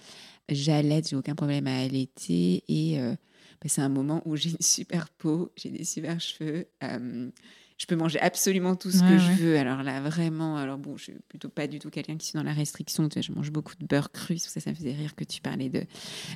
J'allaite, 0.49 1.09
j'ai 1.09 1.17
aucun 1.17 1.35
problème 1.35 1.67
à 1.67 1.79
allaiter 1.81 2.63
et 2.69 3.01
euh, 3.01 3.13
bah, 3.13 3.67
c'est 3.69 3.81
un 3.83 3.89
moment 3.89 4.23
où 4.27 4.37
j'ai 4.37 4.51
une 4.51 4.57
super 4.61 5.09
peau, 5.11 5.53
j'ai 5.57 5.71
des 5.71 5.85
super 5.85 6.21
cheveux. 6.21 6.67
euh, 6.85 7.31
je 7.79 7.85
peux 7.85 7.95
manger 7.97 8.19
absolument 8.21 8.75
tout 8.75 8.91
ce 8.91 9.03
Ouais, 9.03 9.09
que 9.11 9.19
je 9.19 9.33
veux. 9.33 9.59
Alors 9.59 9.83
là, 9.83 10.01
vraiment, 10.01 10.57
alors 10.57 10.79
bon, 10.79 10.97
je 10.97 11.03
suis 11.05 11.13
plutôt 11.29 11.51
pas 11.51 11.67
du 11.67 11.79
tout 11.79 11.91
quelqu'un 11.91 12.17
qui 12.17 12.27
suis 12.29 12.39
dans 12.39 12.43
la 12.43 12.55
restriction. 12.55 13.07
Tu 13.11 13.19
vois, 13.19 13.23
je 13.23 13.33
mange 13.33 13.51
beaucoup 13.51 13.75
de 13.79 13.85
beurre 13.85 14.11
cru. 14.13 14.39
Ça, 14.39 14.61
ça 14.61 14.71
me 14.71 14.75
faisait 14.75 14.95
rire 14.95 15.15
que 15.15 15.25
tu 15.25 15.43
parlais 15.43 15.69
de, 15.69 15.85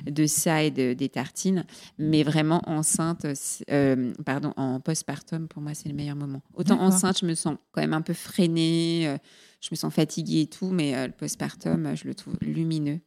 de 0.05 0.27
ça 0.27 0.61
et 0.61 0.69
de, 0.69 0.93
des 0.93 1.09
tartines. 1.09 1.65
Mais 1.97 2.21
vraiment, 2.21 2.61
enceinte, 2.67 3.25
euh, 3.71 4.13
pardon, 4.23 4.53
en 4.55 4.79
postpartum, 4.81 5.47
pour 5.47 5.63
moi, 5.63 5.73
c'est 5.73 5.89
le 5.89 5.95
meilleur 5.95 6.15
moment. 6.15 6.43
Autant 6.53 6.79
enceinte, 6.79 7.17
je 7.21 7.25
me 7.25 7.33
sens 7.33 7.57
quand 7.71 7.81
même 7.81 7.93
un 7.93 8.03
peu 8.03 8.13
freinée, 8.13 9.07
euh, 9.07 9.17
je 9.61 9.69
me 9.71 9.75
sens 9.75 9.93
fatiguée 9.93 10.41
et 10.41 10.47
tout, 10.47 10.69
mais 10.69 10.95
euh, 10.95 11.07
le 11.07 11.13
postpartum, 11.13 11.85
euh, 11.85 11.95
je 11.95 12.05
le 12.05 12.15
trouve 12.15 12.35
lumineux. 12.41 12.99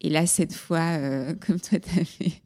Et 0.00 0.08
là, 0.08 0.26
cette 0.26 0.54
fois, 0.54 0.98
euh, 0.98 1.34
comme 1.46 1.60
toi, 1.60 1.78
tu 1.78 2.00
as 2.00 2.04
fait 2.04 2.42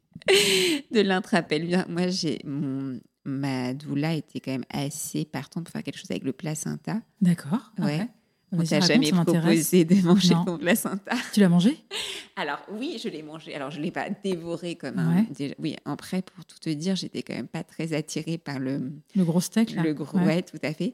de 0.91 1.01
l'intrapelvien, 1.01 1.85
moi, 1.89 2.07
j'ai 2.09 2.41
mon. 2.45 2.99
Ma 3.27 3.73
doula 3.73 4.13
était 4.13 4.39
quand 4.39 4.51
même 4.51 4.65
assez 4.69 5.25
partante 5.25 5.63
pour 5.63 5.71
faire 5.71 5.81
quelque 5.81 5.97
chose 5.97 6.11
avec 6.11 6.23
le 6.23 6.31
placenta. 6.31 7.01
D'accord. 7.21 7.73
Ouais. 7.79 8.07
On 8.57 8.63
t'a 8.63 8.79
jamais 8.79 9.11
proposé 9.11 9.85
de 9.85 9.95
manger 10.05 10.33
Non. 10.33 10.45
ton 10.45 10.57
placenta. 10.57 11.15
Tu 11.33 11.39
l'as 11.39 11.49
mangé? 11.49 11.77
Alors 12.37 12.59
oui, 12.71 12.99
je 13.01 13.07
l'ai 13.07 13.23
mangé. 13.23 13.55
Alors 13.55 13.71
je 13.71 13.79
l'ai 13.79 13.91
pas 13.91 14.07
dévoré 14.23 14.75
comme 14.75 14.99
un. 14.99 15.15
Ouais. 15.17 15.25
déjà- 15.31 15.55
Oui, 15.59 15.75
après 15.85 16.21
pour 16.21 16.43
tout 16.45 16.59
te 16.59 16.69
dire, 16.69 16.95
j'étais 16.95 17.21
quand 17.23 17.33
même 17.35 17.47
pas 17.47 17.63
très 17.63 17.93
attirée 17.93 18.37
par 18.37 18.59
le 18.59 18.91
Le 19.15 19.23
gros 19.23 19.39
steak, 19.39 19.71
là 19.73 19.83
le 19.83 19.93
gros. 19.93 20.17
Ouais, 20.19 20.41
tout 20.41 20.59
à 20.63 20.73
fait. 20.73 20.93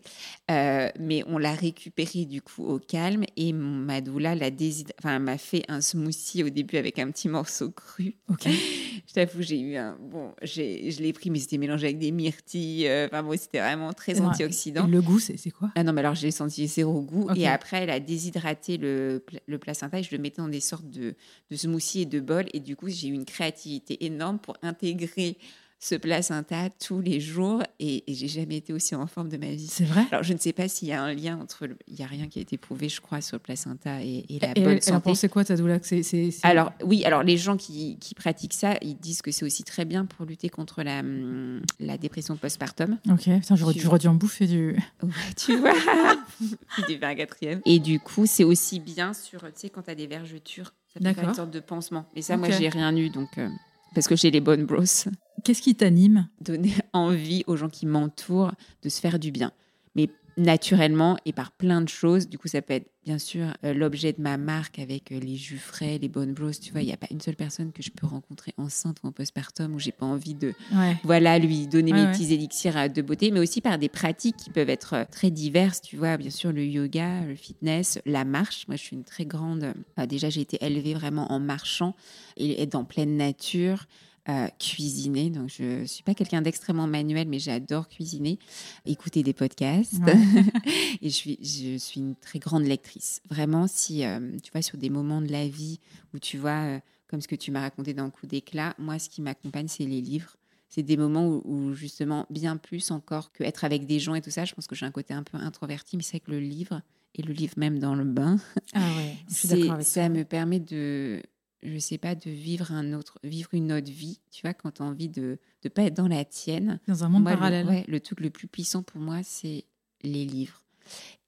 Euh, 0.52 0.89
mais 1.00 1.24
on 1.28 1.38
l'a 1.39 1.54
récupéré 1.54 2.26
du 2.26 2.41
coup 2.41 2.63
au 2.65 2.78
calme 2.80 3.24
et 3.38 3.54
mon 3.54 3.78
Madoula 3.86 4.36
l'a 4.36 4.52
désid... 4.52 4.91
enfin 5.00 5.17
m'a 5.19 5.38
fait 5.39 5.63
un 5.67 5.82
smoothie 5.82 6.43
au 6.43 6.50
début 6.50 6.78
avec 6.78 7.00
un 7.00 7.10
petit 7.10 7.28
morceau 7.28 7.71
cru. 7.71 8.15
Ok. 8.30 8.47
je 9.07 9.13
t'avoue, 9.13 9.41
j'ai 9.41 9.59
eu 9.59 9.75
un. 9.75 9.97
Bon, 9.99 10.33
je 10.41 11.01
l'ai 11.01 11.13
pris, 11.13 11.29
mais 11.29 11.39
c'était 11.39 11.57
mélangé 11.57 11.85
avec 11.87 11.97
des 11.99 12.11
myrtilles. 12.11 12.87
euh, 12.87 13.07
Enfin, 13.07 13.23
bon, 13.23 13.37
c'était 13.37 13.59
vraiment 13.59 13.91
très 13.93 14.13
antioxydant. 14.21 14.87
Le 14.87 15.01
goût, 15.01 15.19
c'est 15.19 15.51
quoi? 15.51 15.71
Ah 15.75 15.83
non, 15.83 15.93
mais 15.93 15.99
alors 16.01 16.15
j'ai 16.15 16.31
senti 16.31 16.67
zéro 16.67 17.01
goût. 17.01 17.27
Et 17.35 17.47
après, 17.47 17.83
elle 17.83 17.89
a 17.89 17.99
déshydraté 17.99 18.77
le, 18.77 19.23
le 19.45 19.57
placenta 19.59 19.99
et 19.99 20.03
je 20.03 20.15
le 20.15 20.21
mettais 20.21 20.41
dans 20.41 20.47
des 20.47 20.59
sortes 20.61 20.89
de, 20.89 21.15
de 21.49 21.55
smoothies 21.55 22.01
et 22.01 22.05
de 22.05 22.19
bols. 22.19 22.47
Et 22.53 22.59
du 22.59 22.75
coup, 22.75 22.89
j'ai 22.89 23.07
eu 23.09 23.13
une 23.13 23.25
créativité 23.25 24.05
énorme 24.05 24.39
pour 24.39 24.57
intégrer 24.61 25.37
ce 25.84 25.96
placenta 25.96 26.70
tous 26.70 27.02
les 27.02 27.20
jours. 27.20 27.63
Et, 27.80 28.04
et 28.10 28.13
j'ai 28.13 28.28
jamais 28.28 28.58
été 28.58 28.72
aussi 28.72 28.94
en 28.94 29.08
forme 29.08 29.30
de 29.30 29.38
ma 29.38 29.48
vie. 29.50 29.67
C'est 29.67 29.84
vrai? 29.84 30.04
Alors, 30.12 30.24
je 30.24 30.32
ne 30.34 30.38
sais 30.38 30.54
pas 30.54 30.67
s'il 30.67 30.88
y 30.89 30.94
a 30.94 31.02
un 31.04 31.13
lien 31.13 31.39
entre. 31.41 31.65
le- 31.65 31.76
Il 31.88 31.96
n'y 31.96 32.04
a 32.04 32.08
rien 32.08 32.28
qui 32.28 32.38
a 32.38 32.41
été 32.44 32.58
prouvé, 32.58 32.88
je 32.88 33.02
crois, 33.02 33.20
sur 33.20 33.36
le 33.36 33.41
placenta 33.41 34.02
et, 34.04 34.24
et 34.30 34.39
la 34.39 34.52
Et 34.56 34.62
bonne 34.63 34.80
santé. 34.80 35.02
pensait 35.04 35.28
quoi, 35.28 35.44
ta 35.44 35.56
doula 35.58 35.80
c'est- 35.82 36.04
c'est- 36.04 36.30
c'est- 36.30 36.46
Alors 36.46 36.72
oui, 36.84 37.04
alors 37.04 37.24
les 37.24 37.36
gens 37.38 37.58
qui, 37.58 37.98
qui 38.00 38.13
pratiquent 38.13 38.54
ça, 38.54 38.76
ils 38.84 38.96
disent 38.96 39.24
que 39.24 39.32
c'est 39.32 39.44
aussi 39.44 39.63
très 39.63 39.84
bien 39.86 40.06
pour 40.06 40.26
lutter 40.28 40.50
contre 40.50 40.84
la, 40.84 41.00
hum, 41.00 41.62
la 41.80 41.98
dépression 41.98 42.38
postpartum. 42.38 43.00
Ok, 43.10 43.24
putain, 43.24 43.56
j'aurais 43.56 43.74
Tu- 43.74 43.80
j'aurais 43.80 44.00
dû 44.00 44.08
en 44.08 44.13
bouffer 44.15 44.46
du. 44.48 44.78
Ouais, 45.02 45.10
tu 45.36 45.58
vois, 45.58 45.74
un 47.02 47.15
quatrième. 47.15 47.62
Et 47.65 47.80
du 47.80 48.00
coup, 48.00 48.26
c'est 48.28 48.44
aussi 48.44 48.80
bien 48.80 49.13
sur, 49.13 49.41
tu 49.41 49.48
sais, 49.56 49.70
quand 49.70 49.82
tu 49.82 49.89
as 49.89 49.96
des 49.96 50.08
vergetures, 50.08 50.74
ça 50.94 51.00
peut 51.00 51.06
faire 51.06 51.13
D'accord. 51.15 51.30
une 51.30 51.36
sorte 51.36 51.52
de 51.52 51.60
pansement. 51.60 52.06
Mais 52.15 52.22
ça, 52.22 52.36
Ok. 52.36 52.39
moi, 52.41 52.50
j'ai 52.52 52.70
rien 52.70 52.96
eu, 52.96 53.10
donc 53.10 53.38
euh, 53.38 53.50
parce 53.93 54.08
que 54.08 54.15
j'ai 54.15 54.32
les 54.32 54.41
bonnes 54.41 54.65
brosses. 54.65 55.08
Qu'est-ce 55.43 55.62
qui 55.62 55.75
t'anime? 55.75 56.30
Donner 56.39 56.73
envie 56.93 57.43
aux 57.47 57.56
gens 57.56 57.69
qui 57.69 57.86
m'entourent 57.86 58.54
de 58.84 58.89
se 58.89 58.99
faire 58.99 59.19
du 59.19 59.32
bien, 59.32 59.51
mais 59.95 60.10
naturellement 60.38 61.17
et 61.26 61.34
par 61.34 61.52
plein 61.52 61.82
de 61.82 61.89
choses. 61.89 62.28
Du 62.30 62.38
coup, 62.38 62.48
ça 62.48 62.62
peut 62.62 62.74
être 62.74 62.88
bien 63.04 63.17
sûr 63.17 63.48
euh, 63.63 63.74
l'objet 63.74 64.13
de 64.13 64.22
ma 64.22 64.38
marque 64.38 64.78
avec 64.80 65.12
euh, 65.12 65.20
les 65.20 65.36
jus 65.36 65.58
frais, 65.58 65.98
les 65.98 66.08
bonnes 66.08 66.34
brosses. 66.34 66.60
Tu 66.60 66.72
vois, 66.72 66.82
il 66.82 66.86
n'y 66.86 66.94
a 66.94 66.98
pas 66.98 67.08
une 67.12 67.22
seule 67.22 67.36
personne 67.36 67.72
que 67.72 67.82
je 67.82 67.89
peux 67.91 68.06
rencontrer 68.08 68.54
enceinte 68.58 68.98
ou 69.04 69.08
en 69.08 69.12
postpartum 69.12 69.74
où 69.74 69.80
j'ai 69.80 69.91
pas 69.91 70.06
envie 70.06 70.36
de 70.36 70.54
Ouais. 70.74 70.96
voilà, 71.04 71.39
lui 71.39 71.67
donner 71.67 71.91
Ouais, 71.91 72.00
mes 72.02 72.06
ouais. 72.06 72.12
petits 72.12 72.34
élixirs 72.34 72.78
euh, 72.78 72.88
de 72.88 73.02
beauté, 73.02 73.32
mais 73.32 73.39
aussi 73.39 73.62
par 73.62 73.78
des 73.78 73.89
pratiques 73.89 74.38
qui 74.38 74.50
peuvent 74.50 74.70
être 74.70 75.06
très 75.12 75.32
diverses. 75.32 75.82
Tu 75.82 75.98
vois, 75.98 76.17
bien 76.17 76.30
sûr, 76.30 76.52
le 76.52 76.65
yoga, 76.65 77.22
le 77.26 77.36
fitness, 77.36 78.00
la 78.06 78.24
marche. 78.26 78.67
Moi, 78.67 78.78
je 78.78 78.84
suis 78.84 78.96
une 78.96 79.04
très 79.04 79.26
grande. 79.26 79.74
euh, 80.00 80.06
déjà, 80.06 80.30
j'ai 80.30 80.41
été 80.41 80.58
élevée 80.63 80.94
vraiment 80.94 81.32
en 81.32 81.39
marchant 81.39 81.96
et 82.38 82.62
être 82.62 82.76
en 82.76 82.84
pleine 82.86 83.17
nature. 83.17 83.86
Euh, 84.29 84.47
cuisiner, 84.60 85.29
donc 85.31 85.49
je 85.49 85.84
suis 85.86 86.03
pas 86.03 86.13
quelqu'un 86.13 86.41
d'extrêmement 86.41 86.88
manuel, 86.88 87.27
mais 87.27 87.39
j'adore 87.39 87.88
cuisiner, 87.88 88.38
écouter 88.86 89.23
des 89.23 89.34
podcasts, 89.34 90.01
et 91.01 91.10
je 91.10 91.13
suis, 91.15 91.38
je 91.41 91.77
suis 91.77 91.99
une 92.01 92.15
très 92.15 92.39
grande 92.39 92.63
lectrice. 92.65 93.21
Vraiment, 93.29 93.67
si 93.67 94.05
euh, 94.05 94.19
tu 94.43 94.51
vois 94.51 94.62
sur 94.62 94.77
des 94.77 94.89
moments 94.89 95.21
de 95.21 95.31
la 95.31 95.47
vie 95.47 95.79
où 96.13 96.19
tu 96.19 96.38
vois, 96.38 96.63
euh, 96.65 96.79
comme 97.07 97.21
ce 97.21 97.27
que 97.27 97.36
tu 97.36 97.51
m'as 97.51 97.62
raconté 97.62 97.93
dans 97.93 98.10
Coup 98.10 98.27
d'éclat, 98.27 98.75
moi, 98.77 98.99
ce 98.99 99.10
qui 99.10 99.21
m'accompagne, 99.21 99.67
c'est 99.67 99.86
les 99.86 100.01
livres. 100.01 100.38
C'est 100.69 100.84
des 100.84 100.95
moments 100.97 101.27
où, 101.27 101.41
où, 101.43 101.73
justement, 101.73 102.25
bien 102.29 102.55
plus 102.57 102.91
encore 102.91 103.31
que 103.34 103.43
être 103.43 103.65
avec 103.65 103.86
des 103.86 103.99
gens 103.99 104.15
et 104.15 104.21
tout 104.21 104.29
ça, 104.31 104.45
je 104.45 104.53
pense 104.53 104.67
que 104.67 104.75
j'ai 104.75 104.86
un 104.86 104.91
côté 104.91 105.13
un 105.13 105.23
peu 105.23 105.38
introverti, 105.38 105.97
mais 105.97 106.03
c'est 106.03 106.12
vrai 106.12 106.19
que 106.21 106.31
le 106.31 106.39
livre, 106.39 106.81
et 107.15 107.23
le 107.23 107.34
livre 107.34 107.55
même 107.57 107.77
dans 107.79 107.93
le 107.95 108.05
bain, 108.05 108.38
Ah 108.73 108.93
ouais, 108.95 109.17
je 109.27 109.34
suis 109.34 109.47
c'est- 109.49 109.57
d'accord 109.57 109.73
avec 109.73 109.86
ça 109.88 110.01
toi. 110.07 110.10
me 110.10 110.23
permet 110.23 110.60
de, 110.62 111.21
je 111.63 111.78
sais 111.78 111.97
pas, 111.97 112.15
de 112.15 112.30
vivre 112.30 112.71
un 112.71 112.93
autre, 112.93 113.19
vivre 113.24 113.50
une 113.54 113.71
autre 113.71 113.91
vie, 113.91 114.19
tu 114.32 114.41
vois, 114.41 114.54
quand 114.54 114.71
tu 114.71 114.82
as 114.82 114.86
envie 114.86 115.10
de 115.10 115.38
ne 115.63 115.69
pas 115.69 115.84
être 115.84 115.93
dans 115.95 116.08
la 116.08 116.26
tienne. 116.26 116.80
Dans 116.88 117.04
un 117.04 117.10
monde 117.10 117.24
Moi, 117.24 117.32
le- 117.34 117.38
parallèle. 117.38 117.67
ouais, 117.67 117.86
le 117.88 118.00
truc 118.00 118.19
le 118.19 118.30
plus 118.30 118.47
puissant 118.47 118.84
pour 118.84 119.00
moi, 119.02 119.21
c'est 119.24 119.65
les 120.04 120.26
livres. 120.26 120.63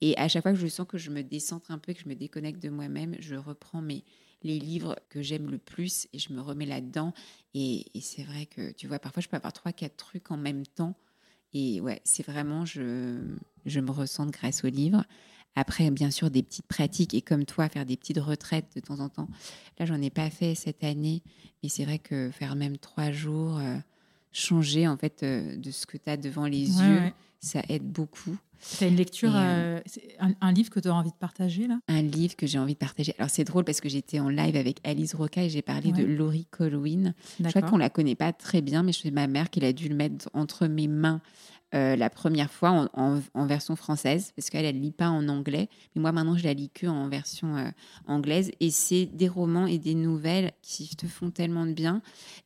Et 0.01 0.17
à 0.17 0.27
chaque 0.27 0.43
fois 0.43 0.51
que 0.53 0.57
je 0.59 0.67
sens 0.67 0.87
que 0.87 0.97
je 0.97 1.09
me 1.11 1.21
décentre 1.23 1.71
un 1.71 1.77
peu, 1.77 1.93
que 1.93 1.99
je 2.01 2.09
me 2.09 2.15
déconnecte 2.15 2.61
de 2.61 2.69
moi-même, 2.69 3.15
je 3.19 3.35
reprends 3.35 3.81
mes, 3.81 4.03
les 4.41 4.59
livres 4.59 4.95
que 5.09 5.21
j'aime 5.21 5.49
le 5.49 5.57
plus 5.59 6.07
et 6.11 6.19
je 6.19 6.33
me 6.33 6.41
remets 6.41 6.65
là-dedans. 6.65 7.13
Et, 7.53 7.85
et 7.93 8.01
c'est 8.01 8.23
vrai 8.23 8.45
que, 8.47 8.71
tu 8.71 8.87
vois, 8.87 8.99
parfois 8.99 9.21
je 9.21 9.29
peux 9.29 9.37
avoir 9.37 9.53
trois, 9.53 9.71
quatre 9.71 9.95
trucs 9.95 10.31
en 10.31 10.37
même 10.37 10.65
temps. 10.65 10.95
Et 11.53 11.79
ouais, 11.81 12.01
c'est 12.03 12.25
vraiment, 12.25 12.65
je, 12.65 13.19
je 13.65 13.79
me 13.79 13.91
ressens 13.91 14.25
grâce 14.27 14.63
aux 14.63 14.69
livres. 14.69 15.05
Après, 15.55 15.89
bien 15.91 16.09
sûr, 16.11 16.31
des 16.31 16.41
petites 16.43 16.65
pratiques 16.67 17.13
et 17.13 17.21
comme 17.21 17.45
toi, 17.45 17.69
faire 17.69 17.85
des 17.85 17.97
petites 17.97 18.17
retraites 18.19 18.67
de 18.75 18.79
temps 18.81 18.99
en 18.99 19.09
temps. 19.09 19.27
Là, 19.79 19.85
j'en 19.85 20.01
ai 20.01 20.09
pas 20.09 20.29
fait 20.29 20.55
cette 20.55 20.83
année, 20.83 21.21
mais 21.61 21.69
c'est 21.69 21.85
vrai 21.85 21.99
que 21.99 22.31
faire 22.31 22.55
même 22.55 22.77
trois 22.77 23.11
jours, 23.11 23.57
euh, 23.59 23.77
changer 24.31 24.87
en 24.87 24.97
fait 24.97 25.21
euh, 25.23 25.55
de 25.55 25.69
ce 25.71 25.85
que 25.85 25.97
tu 25.97 26.09
as 26.09 26.17
devant 26.17 26.45
les 26.47 26.77
Ouais, 26.79 26.85
yeux, 26.87 26.97
ouais. 27.01 27.13
ça 27.39 27.61
aide 27.69 27.83
beaucoup. 27.83 28.35
T'as 28.79 28.87
une 28.87 28.95
lecture, 28.95 29.33
euh, 29.35 29.81
un, 30.19 30.31
un 30.39 30.51
livre 30.53 30.69
que 30.69 30.79
tu 30.79 30.87
as 30.87 30.95
envie 30.95 31.11
de 31.11 31.15
partager 31.17 31.67
là? 31.67 31.79
Un 31.89 32.01
livre 32.01 32.35
que 32.37 32.47
j'ai 32.47 32.57
envie 32.57 32.73
de 32.75 32.79
partager. 32.79 33.13
Alors, 33.17 33.29
c'est 33.29 33.43
drôle 33.43 33.65
parce 33.65 33.81
que 33.81 33.89
j'étais 33.89 34.21
en 34.21 34.29
live 34.29 34.55
avec 34.55 34.79
Alice 34.85 35.13
Roca 35.13 35.43
et 35.43 35.49
j'ai 35.49 35.61
parlé 35.61 35.91
de. 35.91 36.01
Laurie 36.03 36.47
Colwyn. 36.49 37.13
Je 37.39 37.49
crois 37.49 37.61
qu'on 37.61 37.77
la 37.77 37.89
connaît 37.89 38.15
pas 38.15 38.31
très 38.31 38.61
bien, 38.61 38.81
mais 38.81 38.93
c'est 38.93 39.11
ma 39.11 39.27
mère 39.27 39.49
qui 39.49 39.63
a 39.65 39.73
dû 39.73 39.89
le 39.89 39.95
mettre 39.95 40.29
entre 40.33 40.67
mes 40.67 40.87
mains 40.87 41.19
euh, 41.73 41.95
la 41.95 42.09
première 42.09 42.51
fois 42.51 42.89
en, 42.93 43.45
version 43.45 43.75
française, 43.75 44.31
parce 44.35 44.49
qu'elle, 44.49 44.65
elle 44.65 44.79
lit 44.79 44.91
pas 44.91 45.09
en 45.09 45.27
anglais. 45.27 45.69
Mais 45.95 46.01
moi, 46.01 46.11
maintenant, 46.11 46.37
je 46.37 46.43
la 46.43 46.53
lis 46.53 46.69
que 46.69 46.87
en 46.87 47.09
version 47.09 47.57
euh, 47.57 47.69
anglaise. 48.07 48.51
Et 48.59 48.69
c'est 48.69 49.05
des 49.05 49.27
romans 49.27 49.65
et 49.65 49.79
des 49.79 49.95
nouvelles 49.95 50.51
qui 50.61 50.95
te 50.95 51.07
font 51.07 51.31
tellement 51.31 51.65
de 51.65 51.73
bien. 51.73 52.01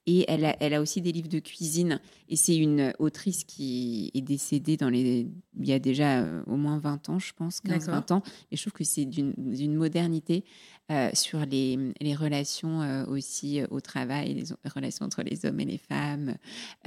Et 0.06 0.26
elle 0.30 0.74
a 0.74 0.82
aussi 0.82 1.02
des 1.02 1.12
livres 1.12 1.28
de 1.28 1.40
cuisine. 1.40 2.00
Et 2.30 2.36
c'est 2.36 2.56
une 2.56 2.94
autrice 3.00 3.44
qui 3.44 4.12
est 4.14 4.22
décédée 4.22 4.78
dans 4.78 4.90
les, 4.90 5.28
il 5.60 5.66
y 5.68 5.74
a 5.74 5.80
déjà 5.80 6.20
euh, 6.20 6.44
au 6.48 6.56
moins 6.56 6.78
20 6.78 7.10
ans, 7.10 7.20
je 7.20 7.34
pense, 7.34 7.62
15-20 7.62 8.14
ans. 8.14 8.24
Et 8.52 8.58
je 8.58 8.62
trouve 8.62 8.74
que 8.74 8.84
c'est 8.84 9.06
d'une 9.06 9.76
modernité 9.76 10.44
euh, 10.90 11.10
sur 11.14 11.46
les, 11.46 11.78
les 12.00 12.16
relations 12.16 12.82
euh, 12.82 13.06
aussi 13.08 13.62
au 13.72 13.82
travail, 13.82 14.34
les 14.36 14.70
relations 14.70 15.06
entre 15.06 15.22
les 15.22 15.46
hommes 15.46 15.60
et 15.60 15.66
les 15.66 15.78
femmes, 15.78 16.36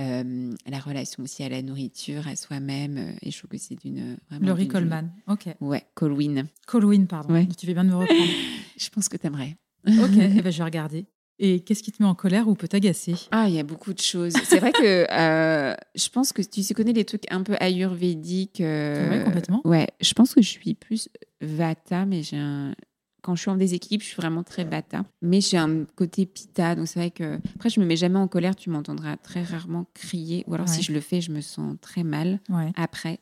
euh, 0.00 0.54
la 0.66 0.78
relation 0.78 1.22
aussi 1.22 1.42
à 1.42 1.50
la 1.50 1.60
nourriture, 1.60 2.26
à 2.26 2.34
soi-même. 2.34 3.14
et 3.20 3.30
je 3.30 3.36
trouve 3.36 3.50
que 3.50 3.58
c'est 3.58 3.74
d'une. 3.74 4.16
Laurie 4.40 4.68
Coleman. 4.68 5.12
Ok. 5.26 5.48
Ouais, 5.60 5.84
Colwyn. 5.94 6.44
Colwyn, 6.66 7.04
pardon. 7.04 7.34
Ouais. 7.34 7.46
Tu 7.58 7.66
viens 7.66 7.84
de 7.84 7.90
me 7.90 7.96
reprendre. 7.96 8.32
Je 8.78 8.88
pense 8.88 9.10
que 9.10 9.18
t'aimerais. 9.18 9.58
ok, 9.86 9.92
eh 10.16 10.40
ben, 10.40 10.50
je 10.50 10.56
vais 10.56 10.64
regarder. 10.64 11.04
Et 11.42 11.60
qu'est-ce 11.60 11.82
qui 11.82 11.90
te 11.90 12.02
met 12.02 12.08
en 12.08 12.14
colère 12.14 12.48
ou 12.48 12.54
peut 12.54 12.68
t'agacer? 12.68 13.14
Ah, 13.30 13.48
il 13.48 13.54
y 13.54 13.58
a 13.58 13.62
beaucoup 13.62 13.94
de 13.94 13.98
choses. 14.00 14.34
C'est 14.44 14.58
vrai 14.60 14.72
que 14.72 15.06
euh, 15.10 15.74
je 15.94 16.08
pense 16.10 16.34
que 16.34 16.42
tu 16.42 16.74
connais 16.74 16.92
les 16.92 17.06
trucs 17.06 17.24
un 17.32 17.42
peu 17.42 17.56
ayurvédiques. 17.60 18.60
euh, 18.60 19.08
Ouais, 19.08 19.24
complètement. 19.24 19.62
Ouais, 19.64 19.86
je 20.02 20.12
pense 20.12 20.34
que 20.34 20.42
je 20.42 20.48
suis 20.48 20.74
plus 20.74 21.08
vata, 21.40 22.04
mais 22.04 22.22
j'ai 22.22 22.36
un. 22.36 22.74
Quand 23.22 23.34
je 23.36 23.42
suis 23.42 23.50
en 23.50 23.56
déséquilibre, 23.56 24.02
je 24.02 24.08
suis 24.08 24.16
vraiment 24.16 24.42
très 24.42 24.64
vata. 24.64 25.04
Mais 25.22 25.40
j'ai 25.42 25.58
un 25.58 25.84
côté 25.94 26.24
pitta, 26.26 26.74
donc 26.74 26.88
c'est 26.88 26.98
vrai 27.00 27.10
que. 27.10 27.38
Après, 27.56 27.70
je 27.70 27.80
me 27.80 27.86
mets 27.86 27.96
jamais 27.96 28.18
en 28.18 28.28
colère, 28.28 28.54
tu 28.54 28.68
m'entendras 28.70 29.16
très 29.16 29.42
rarement 29.42 29.86
crier. 29.94 30.44
Ou 30.46 30.54
alors, 30.54 30.66
Ouais. 30.68 30.72
si 30.74 30.82
je 30.82 30.92
le 30.92 31.00
fais, 31.00 31.20
je 31.22 31.30
me 31.30 31.40
sens 31.40 31.74
très 31.80 32.02
mal 32.04 32.40
Ouais. 32.50 32.72
après. 32.76 33.18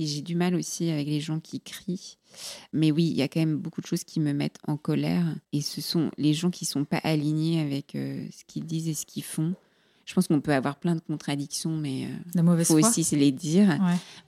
Et 0.00 0.06
j'ai 0.06 0.22
du 0.22 0.34
mal 0.34 0.54
aussi 0.54 0.88
avec 0.90 1.06
les 1.06 1.20
gens 1.20 1.40
qui 1.40 1.60
crient. 1.60 2.16
Mais 2.72 2.90
oui, 2.90 3.04
il 3.04 3.16
y 3.16 3.22
a 3.22 3.28
quand 3.28 3.40
même 3.40 3.56
beaucoup 3.56 3.80
de 3.80 3.86
choses 3.86 4.04
qui 4.04 4.20
me 4.20 4.32
mettent 4.32 4.58
en 4.66 4.76
colère. 4.76 5.26
Et 5.52 5.60
ce 5.60 5.80
sont 5.80 6.10
les 6.16 6.32
gens 6.34 6.50
qui 6.50 6.64
sont 6.64 6.84
pas 6.84 6.98
alignés 6.98 7.60
avec 7.60 7.94
euh, 7.94 8.24
ce 8.32 8.44
qu'ils 8.46 8.64
disent 8.64 8.88
et 8.88 8.94
ce 8.94 9.04
qu'ils 9.06 9.24
font. 9.24 9.54
Je 10.06 10.14
pense 10.14 10.26
qu'on 10.26 10.40
peut 10.40 10.54
avoir 10.54 10.80
plein 10.80 10.96
de 10.96 11.00
contradictions, 11.00 11.76
mais 11.76 12.08
La 12.34 12.42
il 12.42 12.64
faut 12.64 12.78
foi 12.78 12.88
aussi 12.88 13.04
se 13.04 13.14
les 13.14 13.30
dire. 13.30 13.68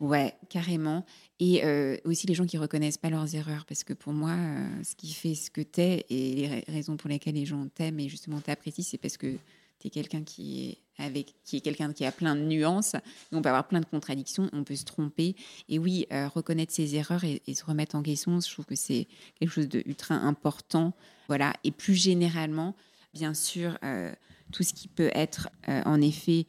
Ouais. 0.00 0.06
Ouais, 0.06 0.35
carrément. 0.48 1.04
Et 1.40 1.64
euh, 1.64 1.96
aussi 2.04 2.26
les 2.28 2.35
gens 2.35 2.46
qui 2.46 2.56
reconnaissent 2.56 2.98
pas 2.98 3.11
leurs 3.11 3.35
erreurs. 3.35 3.64
Parce 3.66 3.82
que 3.82 3.92
pour 3.92 4.12
moi, 4.12 4.30
euh, 4.32 4.68
ce 4.85 4.94
qui 4.94 5.12
fait 5.12 5.35
ce 5.35 5.50
que 5.50 5.61
t'es 5.61 6.04
et 6.08 6.35
les 6.35 6.48
ra- 6.48 6.62
raisons 6.68 6.96
pour 6.96 7.08
lesquelles 7.11 7.35
les 7.35 7.46
gens 7.46 7.66
t'aiment 7.74 7.98
et 7.98 8.08
justement 8.08 8.40
t'apprécient, 8.40 8.85
c'est 8.85 8.98
parce 8.98 9.16
que 9.16 9.37
tu 9.82 9.88
es 9.88 9.90
quelqu'un 9.90 10.22
qui 10.22 10.68
est 10.68 10.78
avec 10.98 11.34
qui 11.44 11.56
est 11.56 11.60
quelqu'un 11.60 11.92
qui 11.92 12.04
a 12.04 12.12
plein 12.12 12.36
de 12.36 12.42
nuances. 12.42 12.94
On 13.32 13.42
peut 13.42 13.48
avoir 13.48 13.66
plein 13.66 13.80
de 13.80 13.86
contradictions, 13.86 14.48
on 14.52 14.62
peut 14.62 14.76
se 14.76 14.84
tromper. 14.84 15.34
Et 15.68 15.78
oui, 15.78 16.06
euh, 16.12 16.28
reconnaître 16.28 16.72
ses 16.72 16.94
erreurs 16.94 17.24
et, 17.24 17.40
se 17.54 17.64
remettre 17.64 17.96
en 17.96 18.02
question, 18.02 18.40
je 18.40 18.50
trouve 18.50 18.66
que 18.66 18.74
c'est 18.74 19.08
quelque 19.38 19.50
chose 19.50 19.68
de 19.68 19.82
ultra 19.86 20.14
important. 20.14 20.92
Voilà. 21.28 21.54
Et 21.64 21.70
plus 21.70 21.94
généralement, 21.94 22.76
bien 23.14 23.34
sûr, 23.34 23.78
euh, 23.84 24.12
tout 24.52 24.62
ce 24.62 24.72
qui 24.72 24.86
peut 24.88 25.10
être 25.14 25.48
euh, 25.68 25.82
en 25.84 26.00
effet 26.00 26.46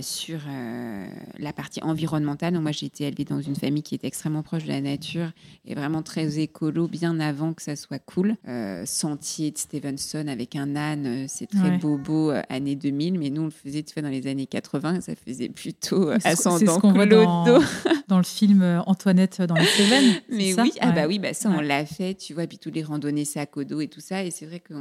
sur 0.00 0.38
euh, 0.48 1.06
la 1.38 1.52
partie 1.52 1.82
environnementale. 1.82 2.54
Donc, 2.54 2.62
moi, 2.62 2.72
j'ai 2.72 2.86
été 2.86 3.04
élevée 3.04 3.24
dans 3.24 3.40
une 3.40 3.56
famille 3.56 3.82
qui 3.82 3.94
est 3.94 4.04
extrêmement 4.04 4.42
proche 4.42 4.62
de 4.64 4.68
la 4.68 4.80
nature 4.80 5.30
et 5.66 5.74
vraiment 5.74 6.02
très 6.02 6.38
écolo, 6.38 6.86
bien 6.88 7.18
avant 7.20 7.52
que 7.52 7.62
ça 7.62 7.74
soit 7.76 7.98
cool. 7.98 8.36
Euh, 8.48 8.84
Sentier 8.86 9.50
de 9.50 9.58
Stevenson 9.58 10.26
avec 10.28 10.56
un 10.56 10.76
âne, 10.76 11.06
euh, 11.06 11.24
c'est 11.28 11.46
très 11.48 11.70
Ouais. 11.70 11.78
bobo, 11.78 12.30
euh, 12.30 12.42
année 12.48 12.74
2000, 12.76 13.18
mais 13.18 13.30
nous, 13.30 13.42
on 13.42 13.46
le 13.46 13.50
faisait 13.50 13.82
tu 13.82 13.94
vois, 13.94 14.02
dans 14.02 14.08
les 14.08 14.26
années 14.26 14.46
80, 14.46 15.00
ça 15.00 15.14
faisait 15.16 15.48
plutôt 15.48 16.10
euh, 16.10 16.18
ascendant 16.24 16.58
ce 16.58 16.64
dans, 17.06 17.60
dans 18.08 18.18
le 18.18 18.24
film 18.24 18.62
euh, 18.62 18.80
Antoinette 18.86 19.42
dans 19.42 19.56
les 19.56 19.66
Cévennes. 19.66 20.14
Mais 20.28 20.54
oui, 20.60 20.72
ah 20.80 20.88
Ouais. 20.88 20.94
bah 20.94 21.06
oui, 21.06 21.18
bah 21.18 21.34
ça 21.34 21.50
on 21.50 21.58
Ouais. 21.58 21.64
l'a 21.64 21.86
fait, 21.86 22.14
tu 22.14 22.34
vois, 22.34 22.46
puis 22.46 22.58
tous 22.58 22.70
les 22.70 22.82
randonnées 22.82 23.24
sac 23.24 23.56
au 23.56 23.64
dos 23.64 23.80
et 23.80 23.88
tout 23.88 24.00
ça, 24.00 24.22
et 24.24 24.30
c'est 24.30 24.46
vrai 24.46 24.60
que 24.60 24.74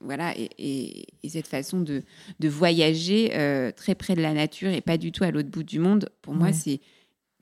voilà, 0.00 0.36
et, 0.36 0.48
et- 0.58 1.06
et 1.22 1.28
cette 1.28 1.46
façon 1.46 1.80
de, 1.80 2.02
de 2.40 2.48
voyager 2.48 3.30
euh, 3.34 3.70
très 3.72 3.94
près 3.94 4.14
de 4.14 4.19
la 4.20 4.32
nature 4.34 4.70
et 4.70 4.80
pas 4.80 4.96
du 4.98 5.12
tout 5.12 5.24
à 5.24 5.30
l'autre 5.30 5.48
bout 5.50 5.62
du 5.62 5.78
monde, 5.78 6.08
pour 6.22 6.34
moi 6.34 6.52
c'est 6.52 6.80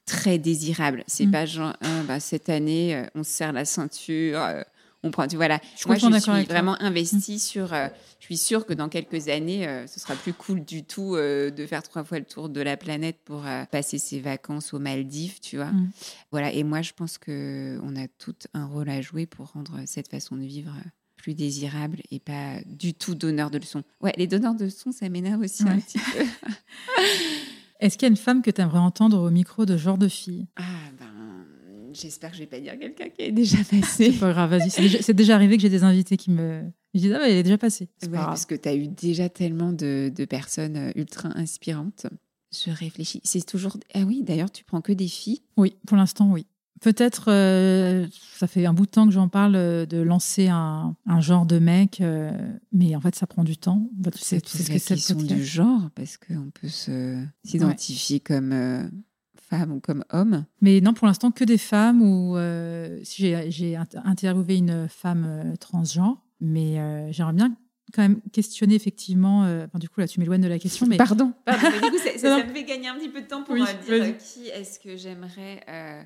très 0.07 0.39
désirable. 0.39 1.05
C'est 1.07 1.27
Mm. 1.27 1.31
pas 1.33 1.47
genre 1.47 1.75
Ah, 1.83 2.03
bah, 2.07 2.19
cette 2.21 2.49
année 2.49 2.95
euh, 2.97 3.05
on 3.15 3.23
se 3.25 3.31
serre 3.31 3.53
la 3.53 3.65
ceinture, 3.67 4.41
euh, 4.41 4.63
on 5.03 5.11
prend. 5.11 5.27
Tu 5.29 5.37
voilà. 5.37 5.61
Je 5.77 5.87
Moi, 5.87 5.97
je 5.97 6.01
suis 6.07 6.31
avec 6.31 6.47
toi. 6.49 6.55
vraiment 6.55 6.81
investie 6.83 7.39
sur. 7.39 7.73
euh, 7.75 7.89
je 8.19 8.25
suis 8.25 8.37
sûre 8.37 8.67
que 8.67 8.73
dans 8.73 8.89
quelques 8.89 9.29
années, 9.29 9.85
ce 9.87 10.01
sera 10.01 10.15
plus 10.17 10.33
cool 10.33 10.65
du 10.65 10.83
tout 10.83 11.15
de 11.17 11.67
faire 11.69 11.83
trois 11.85 12.03
fois 12.03 12.19
le 12.19 12.25
tour 12.25 12.49
de 12.49 12.61
la 12.61 12.77
planète 12.77 13.17
pour 13.25 13.45
passer 13.71 13.99
ses 13.99 14.19
vacances 14.19 14.75
aux 14.75 14.81
Maldives, 14.81 15.39
tu 15.41 15.57
vois. 15.57 15.67
Mm. 15.71 15.91
Voilà. 16.33 16.53
Et 16.53 16.65
moi, 16.65 16.83
je 16.83 16.93
pense 16.95 17.17
que 17.17 17.79
on 17.85 17.95
a 17.95 18.09
tout 18.09 18.35
un 18.55 18.67
rôle 18.67 18.89
à 18.91 19.01
jouer 19.01 19.27
pour 19.27 19.53
rendre 19.53 19.79
cette 19.87 20.09
façon 20.09 20.35
de 20.37 20.43
vivre 20.43 20.73
plus 21.29 21.35
désirable 21.35 22.01
et 22.11 22.21
pas 22.21 22.55
du 22.65 22.95
tout 22.95 23.15
donneur 23.15 23.51
de 23.51 23.59
leçons. 23.59 23.83
Ouais, 24.01 24.15
les 24.17 24.27
donneurs 24.27 24.55
de 24.55 24.65
leçons, 24.65 24.93
ça 24.93 25.07
m'énerve 25.11 25.43
aussi 25.43 25.63
un 25.63 25.79
petit 25.79 25.99
peu. 25.99 26.25
Est-ce 27.81 27.99
qu'il 27.99 28.07
y 28.07 28.09
a 28.09 28.11
une 28.11 28.17
femme 28.17 28.41
que 28.41 28.51
tu 28.51 28.63
aimerais 28.63 28.79
entendre 28.79 29.21
au 29.21 29.31
micro 29.31 29.67
de 29.67 29.77
genre 29.77 29.99
de 29.99 30.09
fille? 30.09 30.47
Ah 30.57 30.63
ben, 30.99 31.45
j'espère 31.93 32.31
que 32.31 32.37
je 32.37 32.41
vais 32.41 32.47
pas 32.47 32.61
dire 32.61 32.79
quelqu'un 32.79 33.11
qui 33.11 33.21
est 33.21 33.33
déjà 33.33 33.59
passé. 33.71 34.11
C'est 34.11 34.19
pas 34.19 34.33
grave, 34.33 34.57
vas-y. 34.57 34.71
C'est 34.71 35.13
déjà, 35.13 35.35
arrivé 35.35 35.57
que 35.57 35.63
j'ai 35.63 35.69
des 35.69 35.83
invités 35.83 36.17
qui 36.17 36.31
me. 36.31 36.63
Je 36.95 37.01
dis, 37.01 37.13
ah, 37.13 37.19
mais 37.19 37.31
elle 37.31 37.37
est 37.37 37.43
déjà 37.43 37.59
passée. 37.59 37.91
C'est 37.99 38.09
Ouais, 38.09 38.17
parce 38.17 38.47
que 38.47 38.55
tu 38.55 38.67
as 38.67 38.75
eu 38.75 38.89
déjà 38.89 39.29
tellement 39.29 39.75
de, 39.75 40.11
de 40.15 40.25
personnes 40.25 40.79
euh, 40.79 40.93
ultra 40.97 41.29
inspirantes. 41.37 42.07
Je 42.55 42.71
réfléchis. 42.71 43.21
C'est 43.23 43.45
toujours. 43.45 43.77
Ah 43.93 44.05
oui, 44.07 44.23
d'ailleurs, 44.23 44.51
tu 44.51 44.65
prends 44.65 44.81
que 44.81 44.93
des 44.95 45.09
filles? 45.09 45.43
Oui, 45.59 45.77
pour 45.87 45.99
l'instant, 45.99 46.33
oui. 46.33 46.47
Peut-être, 46.81 47.31
euh, 47.31 48.07
ça 48.37 48.47
fait 48.47 48.65
un 48.67 48.73
bout 48.73 48.87
de 48.87 48.91
temps 48.91 49.07
que 49.07 49.13
j'en 49.13 49.29
parle 49.29 49.57
euh, 49.57 49.87
de 49.87 49.99
lancer 49.99 50.49
un, 50.49 50.95
un 51.07 51.21
genre 51.21 51.45
de 51.47 51.59
mec, 51.59 52.01
euh, 52.01 52.31
mais 52.73 52.95
en 52.95 53.01
fait, 53.01 53.15
ça 53.15 53.27
prend 53.27 53.45
du 53.45 53.57
temps. 53.57 53.89
Bah, 53.95 54.11
tu 54.11 54.19
sais, 54.19 54.41
tu 54.41 54.49
sais 54.57 54.63
ce 54.65 54.71
que 54.71 54.79
c'est 54.79 54.95
question 54.95 55.17
du 55.17 55.45
genre, 55.45 55.91
parce 55.95 56.17
qu'on 56.17 56.51
peut 56.51 56.69
se 56.69 57.17
s'identifier 57.45 58.21
comme 58.21 58.53
euh, 58.53 58.83
femme 59.51 59.73
ou 59.73 59.81
comme 59.81 60.05
homme. 60.11 60.45
Mais 60.61 60.81
non, 60.81 60.95
pour 60.95 61.07
l'instant, 61.07 61.31
que 61.31 61.45
des 61.45 61.59
femmes 61.59 62.03
ou 62.03 62.37
euh, 62.37 62.99
si 63.03 63.23
j'ai- 63.23 63.51
j'ai 63.51 63.73
int- 63.75 64.01
interviewé 64.05 64.57
une 64.57 64.89
femme 64.89 65.25
euh, 65.27 65.57
transgenre, 65.57 66.23
mais 66.41 66.79
euh, 66.79 67.11
j'aimerais 67.13 67.33
bien 67.33 67.57
quand 67.95 68.03
même 68.03 68.21
questionner 68.33 68.75
effectivement. 68.75 69.45
euh, 69.45 69.65
enfin, 69.65 69.79
du 69.79 69.89
coup, 69.89 70.01
là, 70.01 70.07
tu 70.07 70.21
m'éloignes 70.21 70.43
de 70.43 70.49
la 70.49 70.59
question, 70.59 70.87
mais 70.87 70.99
Pardon. 70.99 71.33
Pardon, 71.47 71.69
mais 71.73 71.81
du 71.81 71.91
coup, 71.91 71.99
ça, 71.99 72.19
ça- 72.19 72.29
Non, 72.31 72.39
ça 72.43 72.47
me 72.47 72.53
fait 72.53 72.65
gagner 72.65 72.89
un 72.89 72.97
petit 72.97 73.09
peu 73.09 73.23
de 73.23 73.27
temps 73.27 73.43
pour 73.43 73.55
Oui, 73.55 73.63
dire 73.87 74.17
qui 74.19 74.49
est-ce 74.49 74.79
que 74.79 74.95
j'aimerais 74.99 75.61
euh, 75.69 76.03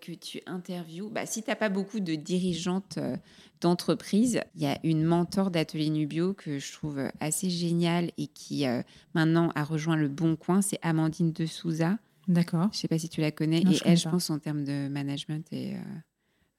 que 0.00 0.12
tu 0.12 0.40
interviewes. 0.46 1.10
Bah, 1.10 1.26
si 1.26 1.42
tu 1.42 1.50
n'as 1.50 1.56
pas 1.56 1.68
beaucoup 1.68 2.00
de 2.00 2.14
dirigeantes 2.14 2.98
euh, 2.98 3.16
d'entreprise, 3.60 4.40
il 4.54 4.62
y 4.62 4.66
a 4.66 4.78
une 4.84 5.04
mentor 5.04 5.50
d'Atelier 5.50 5.90
Nubio 5.90 6.34
que 6.34 6.58
je 6.58 6.72
trouve 6.72 7.10
assez 7.20 7.50
géniale 7.50 8.10
et 8.18 8.26
qui 8.28 8.66
euh, 8.66 8.82
maintenant 9.14 9.50
a 9.54 9.64
rejoint 9.64 9.96
le 9.96 10.08
Bon 10.08 10.36
Coin, 10.36 10.62
c'est 10.62 10.78
Amandine 10.82 11.32
de 11.32 11.46
Souza. 11.46 11.98
d'accord. 12.28 12.68
Je 12.72 12.78
ne 12.78 12.80
sais 12.80 12.88
pas 12.88 12.98
si 12.98 13.08
tu 13.08 13.20
la 13.20 13.30
connais. 13.32 13.60
Non, 13.60 13.70
et 13.72 13.74
je 13.74 13.82
elle, 13.84 13.96
je 13.96 14.08
pense, 14.08 14.30
en 14.30 14.38
termes 14.38 14.64
de 14.64 14.88
management, 14.88 15.46
est 15.52 15.74
euh, 15.74 15.80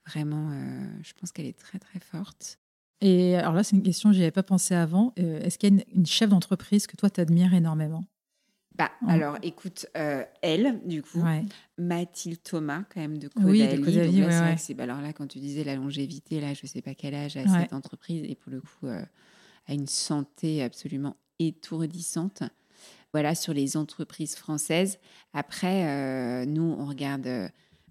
vraiment, 0.08 0.50
euh, 0.52 0.88
je 1.02 1.14
pense 1.14 1.32
qu'elle 1.32 1.46
est 1.48 1.58
très, 1.58 1.80
très 1.80 2.00
forte. 2.00 2.60
Et 3.02 3.36
alors 3.36 3.54
là, 3.54 3.64
c'est 3.64 3.76
une 3.76 3.84
question 3.84 4.12
que 4.12 4.16
n'y 4.16 4.22
avais 4.22 4.32
pas 4.32 4.44
pensé 4.44 4.76
avant. 4.76 5.14
Euh, 5.20 5.42
Est-ce 5.42 5.58
qu'il 5.58 5.70
y 5.70 5.80
a 5.80 5.84
une, 5.92 6.00
une 6.00 6.06
chef 6.06 6.30
d'entreprise 6.30 6.88
que 6.88 6.96
toi, 6.96 7.10
tu 7.10 7.20
admires 7.20 7.54
énormément? 7.54 8.06
Bah, 8.76 8.90
Oh. 9.04 9.10
alors, 9.10 9.38
écoute, 9.44 9.86
euh, 9.98 10.24
elle, 10.42 10.82
du 10.86 11.04
coup, 11.04 11.22
Ouais. 11.22 11.46
Mathilde 11.78 12.42
Thomas, 12.42 12.84
quand 12.94 13.02
même, 13.02 13.18
de 13.20 13.30
Oui, 13.36 13.60
Caudalie. 13.60 13.78
de 13.80 13.86
Caudalie, 13.86 14.22
Donc 14.22 14.30
là, 14.30 14.56
ouais, 14.56 14.74
bah, 14.76 14.84
alors 14.84 15.02
là, 15.02 15.14
quand 15.14 15.28
tu 15.28 15.40
disais 15.40 15.64
la 15.64 15.76
longévité, 15.76 16.42
là, 16.42 16.54
je 16.54 16.66
sais 16.66 16.82
pas 16.82 16.96
quel 16.96 17.14
âge 17.14 17.38
a 17.38 17.42
Ouais. 17.44 17.48
cette 17.62 17.74
entreprise, 17.74 18.24
et 18.28 18.36
pour 18.36 18.52
le 18.52 18.62
coup, 18.62 18.88
euh, 18.88 19.04
a 19.68 19.74
une 19.74 19.88
santé 19.88 20.64
absolument 20.64 21.16
étourdissante. 21.40 22.44
Voilà, 23.14 23.36
sur 23.36 23.54
les 23.54 23.78
entreprises 23.78 24.36
françaises. 24.36 24.98
Après, 25.34 25.86
euh, 25.88 26.46
nous, 26.46 26.64
on 26.80 26.86
regarde 26.86 27.28
euh, 27.28 27.48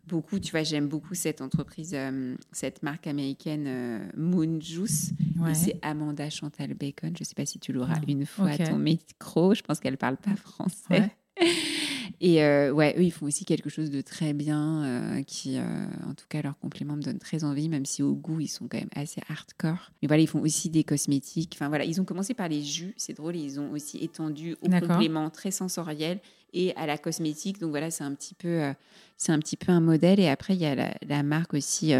beaucoup, 0.06 0.38
tu 0.38 0.50
vois, 0.50 0.62
j'aime 0.62 0.88
beaucoup 0.88 1.14
cette 1.14 1.40
entreprise, 1.40 1.92
euh, 1.94 2.34
cette 2.52 2.82
marque 2.82 3.06
américaine 3.06 3.64
euh, 3.66 3.98
Moon 4.16 4.60
Juice. 4.60 5.12
Ouais. 5.38 5.54
C'est 5.54 5.78
Amanda 5.82 6.28
Chantal 6.30 6.74
Bacon. 6.74 7.12
Je 7.16 7.22
ne 7.22 7.24
sais 7.24 7.34
pas 7.34 7.46
si 7.46 7.58
tu 7.58 7.72
l'auras 7.72 8.00
une 8.08 8.26
fois 8.26 8.50
à 8.50 8.58
ton 8.58 8.78
micro. 8.78 9.54
Je 9.54 9.62
pense 9.62 9.80
qu'elle 9.80 9.98
parle 9.98 10.16
pas 10.16 10.36
français. 10.36 11.10
Ouais. 11.40 11.46
Et 12.20 12.42
euh, 12.44 12.70
ouais, 12.72 12.94
eux, 12.98 13.02
ils 13.02 13.10
font 13.10 13.26
aussi 13.26 13.44
quelque 13.44 13.70
chose 13.70 13.90
de 13.90 14.00
très 14.00 14.32
bien, 14.32 14.84
euh, 14.84 15.22
qui, 15.22 15.58
euh, 15.58 15.62
en 16.08 16.14
tout 16.14 16.26
cas, 16.28 16.42
leur 16.42 16.58
complément 16.58 16.96
me 16.96 17.02
donne 17.02 17.18
très 17.18 17.44
envie, 17.44 17.68
même 17.68 17.84
si 17.86 18.02
au 18.02 18.14
goût, 18.14 18.40
ils 18.40 18.48
sont 18.48 18.68
quand 18.68 18.78
même 18.78 18.88
assez 18.94 19.20
hardcore. 19.28 19.90
Mais 20.00 20.08
voilà, 20.08 20.22
ils 20.22 20.28
font 20.28 20.40
aussi 20.40 20.70
des 20.70 20.84
cosmétiques. 20.84 21.52
Enfin 21.54 21.68
voilà, 21.68 21.84
ils 21.84 22.00
ont 22.00 22.04
commencé 22.04 22.34
par 22.34 22.48
les 22.48 22.62
jus, 22.62 22.94
c'est 22.96 23.14
drôle, 23.14 23.36
ils 23.36 23.60
ont 23.60 23.70
aussi 23.72 23.98
étendu 23.98 24.54
au 24.62 24.68
complément 24.88 25.30
très 25.30 25.50
sensoriel 25.50 26.20
et 26.52 26.74
à 26.76 26.86
la 26.86 26.98
cosmétique. 26.98 27.58
Donc 27.58 27.70
voilà, 27.70 27.90
c'est 27.90 28.04
un 28.04 28.14
petit 28.14 28.34
peu, 28.34 28.72
c'est 29.16 29.32
un 29.32 29.38
petit 29.38 29.56
peu 29.56 29.72
un 29.72 29.80
modèle. 29.80 30.20
Et 30.20 30.28
après, 30.28 30.54
il 30.54 30.60
y 30.60 30.66
a 30.66 30.74
la, 30.74 30.94
la 31.06 31.22
marque 31.22 31.54
aussi. 31.54 31.92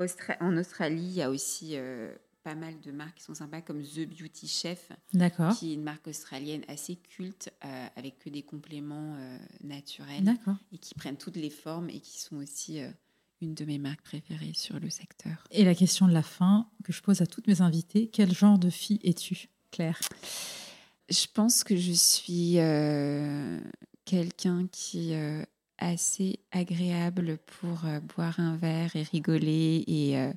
Austra- 0.00 0.36
en 0.40 0.56
Australie, 0.56 1.02
il 1.02 1.14
y 1.14 1.22
a 1.22 1.30
aussi 1.30 1.76
pas 2.42 2.54
mal 2.54 2.80
de 2.80 2.92
marques 2.92 3.18
qui 3.18 3.24
sont 3.24 3.34
sympas, 3.34 3.60
comme 3.60 3.82
The 3.82 4.06
Beauty 4.06 4.48
Chef, 4.48 4.90
qui 5.58 5.70
est 5.70 5.74
une 5.74 5.82
marque 5.82 6.06
australienne 6.06 6.62
assez 6.68 6.96
culte, 6.96 7.52
euh, 7.64 7.86
avec 7.96 8.18
que 8.18 8.30
des 8.30 8.42
compléments 8.42 9.16
euh, 9.16 9.38
naturels 9.62 10.36
et 10.72 10.78
qui 10.78 10.94
prennent 10.94 11.16
toutes 11.16 11.36
les 11.36 11.50
formes 11.50 11.88
et 11.90 12.00
qui 12.00 12.20
sont 12.20 12.36
aussi 12.36 12.80
euh, 12.80 12.90
une 13.40 13.54
de 13.54 13.64
mes 13.64 13.78
marques 13.78 14.02
préférées 14.02 14.52
sur 14.54 14.78
le 14.78 14.90
secteur. 14.90 15.44
Et 15.50 15.64
la 15.64 15.74
question 15.74 16.06
de 16.06 16.12
la 16.12 16.22
fin 16.22 16.68
que 16.84 16.92
je 16.92 17.02
pose 17.02 17.20
à 17.22 17.26
toutes 17.26 17.46
mes 17.46 17.60
invitées 17.60 18.08
quel 18.08 18.34
genre 18.34 18.58
de 18.58 18.70
fille 18.70 19.00
es-tu, 19.02 19.48
Claire? 19.70 20.00
Je 21.08 21.26
pense 21.32 21.64
que 21.64 21.76
je 21.76 21.92
suis 21.92 22.58
euh, 22.58 23.60
quelqu'un 24.04 24.66
qui 24.70 25.12
est 25.12 25.46
assez 25.82 26.38
agréable 26.52 27.38
pour 27.58 27.84
euh, 27.84 28.00
boire 28.00 28.38
un 28.38 28.56
verre 28.56 28.94
et 28.96 29.02
rigoler 29.02 29.84
et 29.86 30.18
euh, 30.18 30.32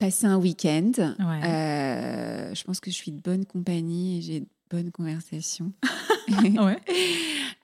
passer 0.00 0.26
un 0.26 0.38
week-end. 0.38 0.92
Ouais. 0.96 1.44
Euh, 1.44 2.54
je 2.54 2.64
pense 2.64 2.80
que 2.80 2.90
je 2.90 2.96
suis 2.96 3.12
de 3.12 3.20
bonne 3.20 3.44
compagnie 3.44 4.18
et 4.18 4.22
j'ai 4.22 4.40
de 4.40 4.48
bonnes 4.68 4.90
conversations. 4.90 5.72
Ouais. 6.30 6.78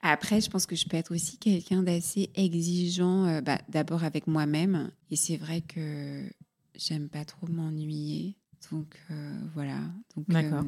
Après, 0.01 0.41
je 0.41 0.49
pense 0.49 0.65
que 0.65 0.75
je 0.75 0.85
peux 0.89 0.97
être 0.97 1.15
aussi 1.15 1.37
quelqu'un 1.37 1.83
d'assez 1.83 2.29
exigeant, 2.35 3.25
euh, 3.25 3.39
bah, 3.39 3.59
d'abord 3.69 4.03
avec 4.03 4.27
moi-même. 4.27 4.91
Et 5.09 5.15
c'est 5.15 5.37
vrai 5.37 5.61
que 5.61 6.23
j'aime 6.75 7.07
pas 7.07 7.23
trop 7.23 7.47
m'ennuyer. 7.47 8.35
Donc 8.69 8.97
euh, 9.09 9.39
voilà. 9.53 9.79
D'accord. 10.27 10.65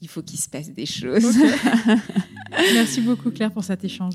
il 0.00 0.06
faut 0.06 0.22
qu'il 0.22 0.38
se 0.38 0.48
passe 0.48 0.70
des 0.70 0.86
choses. 0.86 1.36
Merci 2.74 3.00
beaucoup, 3.00 3.32
Claire, 3.32 3.50
pour 3.50 3.64
cet 3.64 3.82
échange. 3.82 4.14